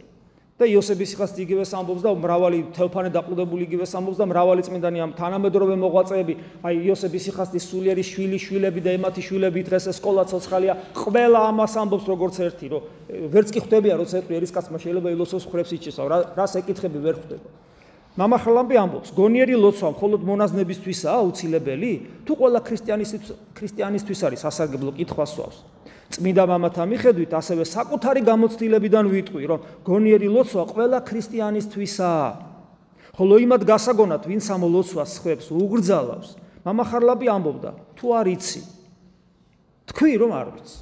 [0.58, 5.12] და იოსების ხას იგივე სამბობს და მრავალი თელფანე დაყუდებული იგივე სამბობს და მრავალი წმინდანი ამ
[5.14, 6.34] თანამედროვე მოღვაწეები
[6.66, 12.10] აი იოსების ხას სულიერი შვილი შვილები და ემათი შვილები დღეს სკოლა ცოცხალია ყველა ამას ამბობს
[12.10, 12.82] როგორც ერთი რომ
[13.30, 17.49] ვერც კი ხვდებია როცა ეტყვი ერისკაცმა შეიძლება ილოცოს ხრებს იჩესავ რა რას ეკითხები ვერ ხვდება
[18.13, 21.93] მამახლამბი ამბობს, გონიერი ლოცვა მხოლოდ მონაზნებისთვისაა აუცილებელი,
[22.29, 25.57] თუ ყველა ქრისტიანისთვის ქრისტიანისთვის არის სასარგებლო კითხვა სვავს.
[26.13, 32.31] წმინდა მამათა მიხედვით, ასევე საკუთარი გამოცდილებიდან ვიტყვი, რომ გონიერი ლოცვა ყველა ქრისტიანისთვისაა.
[33.17, 36.29] ხოლო იმად გასაგონად, ვინც ამ ლოცვას ხვებს, უგრძალავს.
[36.69, 38.61] მამახარლაბი ამბობდა, თუ არ იცი,
[39.89, 40.79] თქვი რომ არ ვიცი,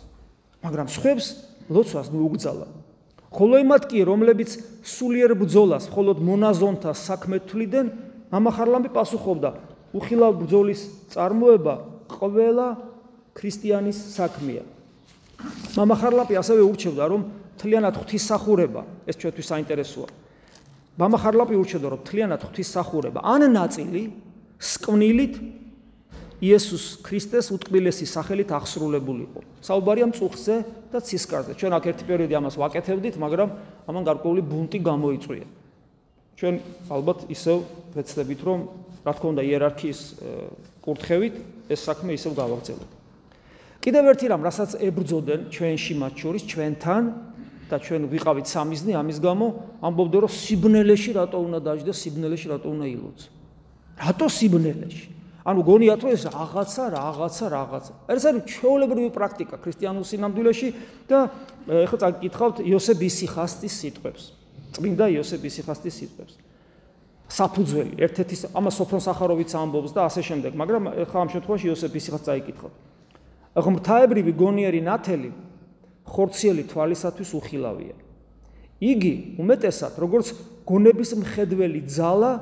[0.66, 1.26] მაგრამ ხვებს
[1.70, 2.79] ლოცვას ნუ უგრძალავ.
[3.30, 4.50] ხოლო იმათ კი რომლებიც
[4.82, 7.86] სულიერ ბძოლას მხოლოდ მონაზონთა საქმე თვლიდნენ
[8.34, 9.50] ამახარლამი პასუხობდა.
[9.90, 10.80] უხილავ ბძოლის
[11.14, 11.74] წარმოება
[12.10, 12.68] ყველა
[13.34, 14.62] ქრისტიანის საქმეა.
[15.78, 17.22] მამახარლაპი ასევე ურჩევდა რომ
[17.58, 20.08] თლიანად ღვთისახურება ეს ჩვენთვის საინტერესოა.
[20.98, 23.18] მამახარლაპი ურჩევდა რომ თლიანად ღვთისახურება.
[23.22, 24.02] ან ნაწილი
[24.58, 25.34] სკვნილით
[26.40, 29.40] იესოს ქრისტეს უტკბილესი სახელით აღსრულებულიყო.
[29.60, 30.54] საუბარია მწუხზე
[30.88, 31.52] და ცისკარზე.
[31.60, 33.48] ჩვენ აქ ერთი პერიოდი ამას ვაკეთებდით, მაგრამ
[33.88, 35.46] ამან გარკვეული ბუნტი გამოიწვია.
[36.40, 36.54] ჩვენ
[36.88, 37.56] ალბათ ისევ
[37.92, 38.58] ვეცდებით, რომ
[39.04, 40.00] რა თქმა უნდა იერარქიის
[40.80, 41.34] კურთხევით
[41.68, 42.92] ეს საქმე ისევ გავაგრძელებთ.
[43.84, 47.02] კიდევ ერთი რამ, რასაც ებრძოდენ ჩვენში მათ შორის ჩვენთან
[47.70, 49.46] და ჩვენ ვიყავით სამიზნე ამის გამო
[49.78, 53.28] ამბობდე რომ სიბნელეში რატო უნდა დაждდეს სიბნელეში რატო უნდა ილოცო
[54.02, 55.06] რატო სიბნელეში
[55.40, 57.92] ანუ გონიათ რომ ეს რაღაცა რაღაცა რაღაცა.
[58.12, 60.68] ეს არის ჩვეულებრივი პრაქტიკა ქრისტიანულ სინამდვილეში
[61.08, 61.18] და
[61.64, 64.22] ეხლა წაკითხავთ იოსებ ისიხასტის სიტყვებს.
[64.76, 66.34] წმინდა იოსებ ისიხასტის სიტყვებს.
[67.30, 72.22] საფუძველი ერთ-ერთი ამას სოფრონ სახაროვიც ამბობს და ასე შემდეგ მაგრამ ეხლა ამ შემთხვევაში იოსებ ისიხას
[72.26, 72.74] წაიკითხავთ.
[73.54, 75.30] ღმრთაებრივი გონიერი ნათელი
[76.10, 77.96] ხორციელი თვალისათვის უხილავია.
[78.80, 80.26] იგი უმეტესად როგორც
[80.66, 82.32] გონების მხედველი ძალა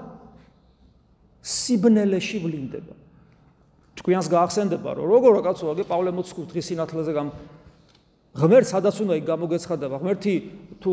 [1.42, 2.94] სიბნელეში ვლინდება.
[3.98, 7.28] თქვენს გაახსენდება რომ როგორ რაკაცოა გე პავლე მოციქულ დღის სინათლეზე გამ
[8.38, 10.34] ღმერთ სადაც უნდა იქ გამოგეცხადება ღმერთი
[10.78, 10.92] თუ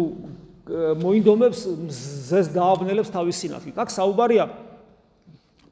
[0.66, 1.60] მოინდომებს
[2.30, 3.76] ზეს დააბნელებს თავის სინათლით.
[3.78, 4.46] აქ საუბარია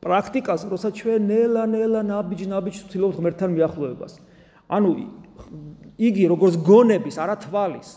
[0.04, 4.14] პრაქტიკაზე, როცა ჩვენ ნელა ნელა ნაბიჯ ნაბიჯ ვთილობთ ღმერთთან მიახლოებას.
[4.70, 4.92] ანუ
[5.98, 7.90] იგი როგორც გონების, არა თვალის,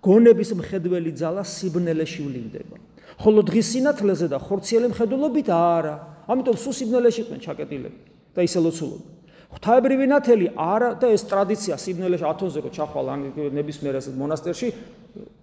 [0.00, 2.76] გონების მხედველი ძალა სიბნელეში ვლინდება.
[3.22, 5.96] ხოლო დღის სინათლეზე და ხორციელი მხედველობით არა.
[6.26, 7.98] ამიტომ სულ სიბნელეში იყვნენ ჩაკეტილები
[8.34, 9.12] და ისე ლოცულობდნენ.
[9.52, 13.20] ღვთაებრივი ნათელი არა და ეს ტრადიცია სიბნელეში ათონზე რო ჩახვალ ან
[13.52, 14.68] ნებისმიერ ეს მონასტერში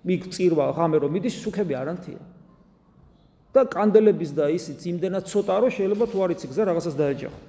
[0.03, 2.21] მიგ წირვა ღამე რომ მიდის სუქები არანთია.
[3.49, 7.39] და კანდელების და ისიც იმდენად ცოტა რომ შეიძლება თუ არ იცი გზა რაღაცას დაეჯახო.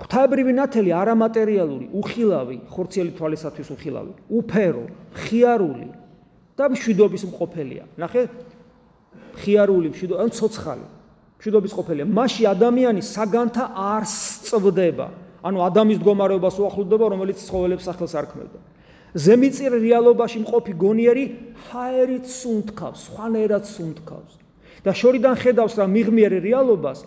[0.00, 4.84] ღვთაებრივი ნათელი არამატერიალური, უხილავი, ხორციელი თვალისათვის უხილავი, უფერო,
[5.20, 5.88] ხიარული
[6.54, 7.84] და მშვიდობის მყოფელია.
[7.98, 8.28] ნახე,
[9.42, 10.86] ხიარული, მშვიდო, ან ცოცხალი.
[11.38, 12.06] მშვიდობის მყოფელია.
[12.06, 15.06] მასში ადამიანი საგანთა არ სწვდება.
[15.44, 18.58] ანუ ადამიანის მდგომარეობას უახლოვდება, რომელიც ცხოველებს სახელს არქმევდა.
[19.14, 21.24] ზემიწირ რეალობაში მყოფი გონიერი
[21.70, 24.34] ჰაერით სუნთქავს, სხვანაირად სუნთქავს.
[24.84, 26.98] და შორიდან ხედავს რა მიღმიერ რეალობას,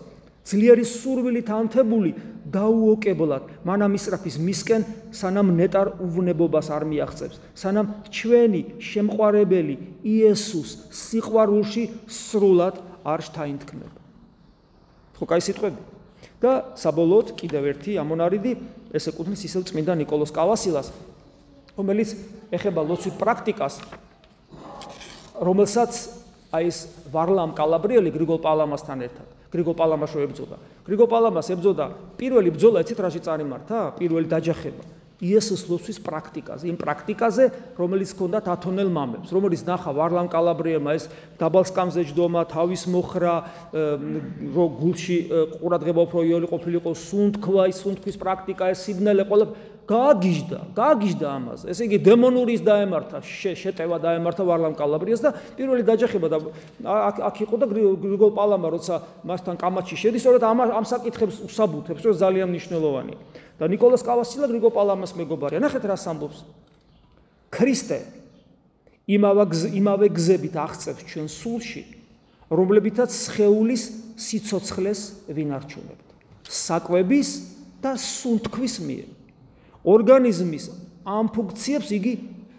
[0.48, 2.14] ძლიერი სურვილით ანთებული
[2.48, 9.76] დაუოკებლად მანამისტრაფის მისკენ, სანამ ნეტარ უვნებობას არ მიაღწევს, სანამ ჩვენი შემყვარებელი
[10.08, 13.98] იესოს სიყვარულში სრულად არ შთაინთქმება.
[15.20, 15.80] ხო, кай სიტყვები.
[16.38, 18.52] და საბოლოოდ კიდევ ერთი ამონარიდი,
[18.94, 20.94] ეს ეკუთვნის ისევ წმინდა نيكოლოს კავასილას,
[21.74, 22.14] რომელიც
[22.54, 23.74] ეხება ლოცვით პრაქტიკას,
[25.42, 25.92] რომელსაც
[26.54, 26.78] აი ეს
[27.10, 30.56] ვარლამ კალაბრიელი გრიგოლ პალამასთან ერთად გრიგო პალამაშო ებძოდა.
[30.84, 31.86] გრიგო პალამას ებძოდა
[32.20, 33.78] პირველი ბძოლა ეცით რაში წარიმართა?
[33.96, 34.98] პირველი დაჯახება.
[35.18, 37.44] იესოს ლოცვის პრაქტიკაზე, იმ პრაქტიკაზე,
[37.74, 41.10] რომელიც ჰქონდათ ათონელ მამებს, რომელიც ნახა ვარლამ კალაბრიელმა ეს
[41.42, 43.34] დაბალსკამზე ჯდომა, თავის მოხრა,
[44.54, 45.16] რო გულში
[45.58, 49.46] ყურადღება უფრო იოლი ყოფილიყო, სუნთქვა, ის სუნთქვის პრაქტიკა, ეს სიბნელე ყველა
[49.88, 51.60] გააგიჟდა, გააგიჟდა ამას.
[51.64, 56.36] ესე იგი დემონურის დაემართა, შეტევა დაემართა ვარლამ კალაბრიას და პირველი დაჯახება და
[57.24, 62.14] აქ იყო და გრიგოლ პალამა როცა მასთან კამათში შედის, სწორედ ამ ამ საკითხებს უსაბუთებს, რომ
[62.20, 63.18] ძალიან მნიშვნელოვანია.
[63.58, 65.58] და ნიკოლას კავასილა გრიგოლ პალამას მეგობარია.
[65.58, 66.38] ნახეთ რას ამბობს.
[67.50, 67.98] ქრისტე
[69.08, 71.82] იმავა იმავე გზებით აღწევს ჩვენ სულში,
[72.52, 73.82] რომლებითაც სხეულის
[74.20, 75.00] სიцоცხლეს
[75.32, 76.06] ვინარჩუნებთ.
[76.44, 77.28] საკვების
[77.82, 79.17] და სუნთქვის მიერ
[79.88, 80.64] ორგანიზმის
[81.08, 82.12] ამ ფუნქციებს იგი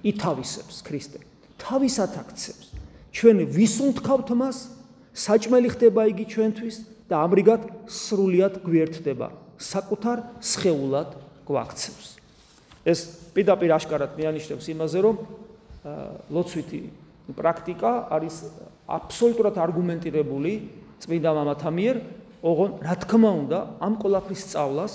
[0.09, 1.19] ითავისებს ქრისტე.
[1.59, 2.65] თავისად აქცევს.
[3.13, 4.57] ჩვენ ვისუნთქავთ მას,
[5.13, 6.75] საჭმელი ხდება იგი ჩვენთვის
[7.09, 9.27] და ამრიგად სრულად გვერდდება.
[9.59, 11.09] საკუთარ სხეულად
[11.45, 12.07] გვაქცევს.
[12.88, 12.99] ეს
[13.36, 15.15] პირდაპირ აშკარად მეანიშნებს იმაზე, რომ
[16.32, 16.82] ლოცვითი
[17.36, 18.36] პრაქტიკა არის
[18.88, 20.53] აბსოლუტურად არგუმენტირებული
[21.03, 21.95] წმინდა მამათა მიერ,
[22.39, 24.93] ოღონ რა თქმა უნდა, ამ ყოლაფრის სწავლას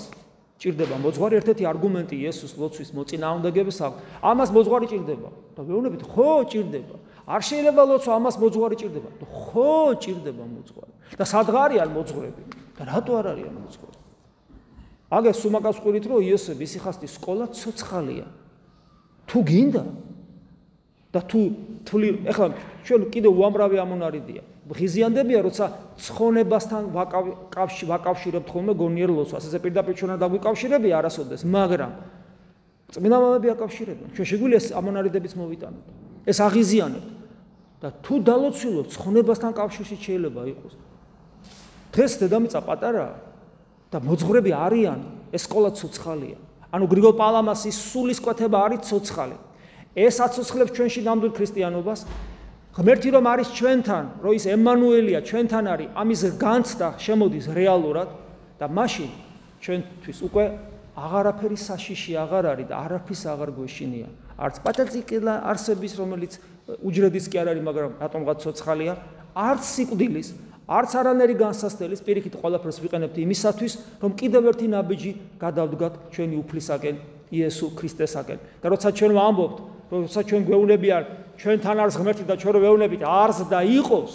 [0.55, 3.99] ჭირდება მოძღვარი ერთ-ერთი არგუმენტი იესოს ლოცვის მოწინააღმდეგებს აქვს.
[4.23, 5.29] ამას მოძღვარი ჭირდება.
[5.55, 6.95] და ვეუბნებით, ხო, ჭირდება.
[7.27, 9.09] არ შეიძლება ლოცვა ამას მოძღვარი ჭირდება.
[9.19, 10.93] ხო, ჭირდება მოძღვარი.
[11.19, 12.41] და სადღარიან მოძღვრები?
[12.75, 13.99] და რატო არ არიან მოძღვარი?
[15.11, 18.27] აგე სუმაკას ყვირით, რომ იესოს ისიხასტის სკოლა ცოცხალია.
[19.27, 19.83] თუ გინდა
[21.13, 21.39] და თუ
[21.87, 22.47] თვლი, ეხლა
[22.83, 24.43] ჩვენ კიდე უამრავი ამონარიდია.
[24.65, 25.65] ღიზიანდებია, როცა
[26.01, 29.45] ცხონებასთან ვაკავშირებთ ხოლმე გონიერ ლოცვას.
[29.45, 31.91] ესე პირდაპირ ჩვენ არ დაგვიკავშირებია არასოდეს, მაგრამ
[32.89, 34.07] წმინდა მამები აკავშირებენ.
[34.17, 35.85] ჩვენ შეგვიძლია ეს ამონარიდებიც მოვიტანოთ.
[36.25, 37.09] ეს აღიზიანებთ.
[37.85, 40.73] და თუ დალოცულობ ცხონებასთან კავშირში შეიძლება იყოს.
[41.93, 43.15] დღეს დედამიწა პატარაა
[43.93, 44.99] და მოძღვრები არიან,
[45.29, 46.37] ეს სკოლა ცოცხალია.
[46.73, 49.37] ანუ გრიგოლ პალამასის სულის კვეთება არის ცოცხალი.
[49.95, 51.99] ეს აცოცხლებს ჩვენში ნამდვილ ქრისტიანობას
[52.75, 58.09] ღმერთი რომ არის ჩვენთან, რომ ის ემანუელია ჩვენთან არის, ამის განცდა შემოდის რეალურად
[58.59, 59.09] და მაშინ
[59.63, 60.45] ჩვენთვის უკვე
[60.95, 64.07] აღარაფერი საშიში აღარ არის და არაფრის აღარ გვეშინია.
[64.35, 66.33] არც პატაციკელა არსების რომელიც
[66.83, 68.93] უჯრედის კი არ არის, მაგრამ რატომღაც ცოცხალია,
[69.35, 70.27] არც სიკვდილის,
[70.67, 73.73] არც არანერი განსასწრების პირიქით ყველაფერს ვიყენებთ იმისათვის,
[74.03, 76.95] რომ კიდევ ერთი ნაბიჯი გადავდგათ ჩვენი უფლისაკენ,
[77.31, 78.39] იესო ქრისტესაკენ.
[78.59, 79.57] და როცა ჩვენ ვამბობთ,
[79.95, 81.03] როცა ჩვენ გვეუბნებიან
[81.39, 84.13] ჩვენთან არის ღმერთი და ჩვენ ვეუბნებით არს და იყოს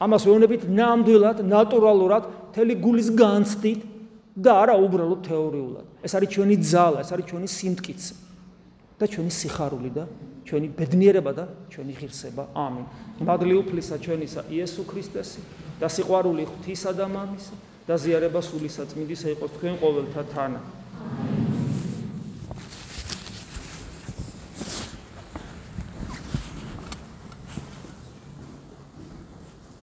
[0.00, 3.80] ამას ვეუბნებით ნამდვილად ნატურალურად მთელი გულის განცდით
[4.40, 5.86] და არა უბრალოდ თეორიულად.
[6.00, 8.14] ეს არის ჩვენი ძალა ეს არის ჩვენი სიმტკიცე
[9.00, 10.04] და ჩვენი სიხარული და
[10.48, 12.44] ჩვენი ბედნიერება და ჩვენი ღირსება.
[12.56, 12.84] ამინ.
[13.20, 15.40] მადლი უფლისა ჩვენისა იესო ქრისტესი
[15.80, 17.54] და სიყვარული ღვთისა და მამისა
[17.84, 20.60] და ზიარება სულისა წმინდისა იყოს თქვენ ყოველთა თანა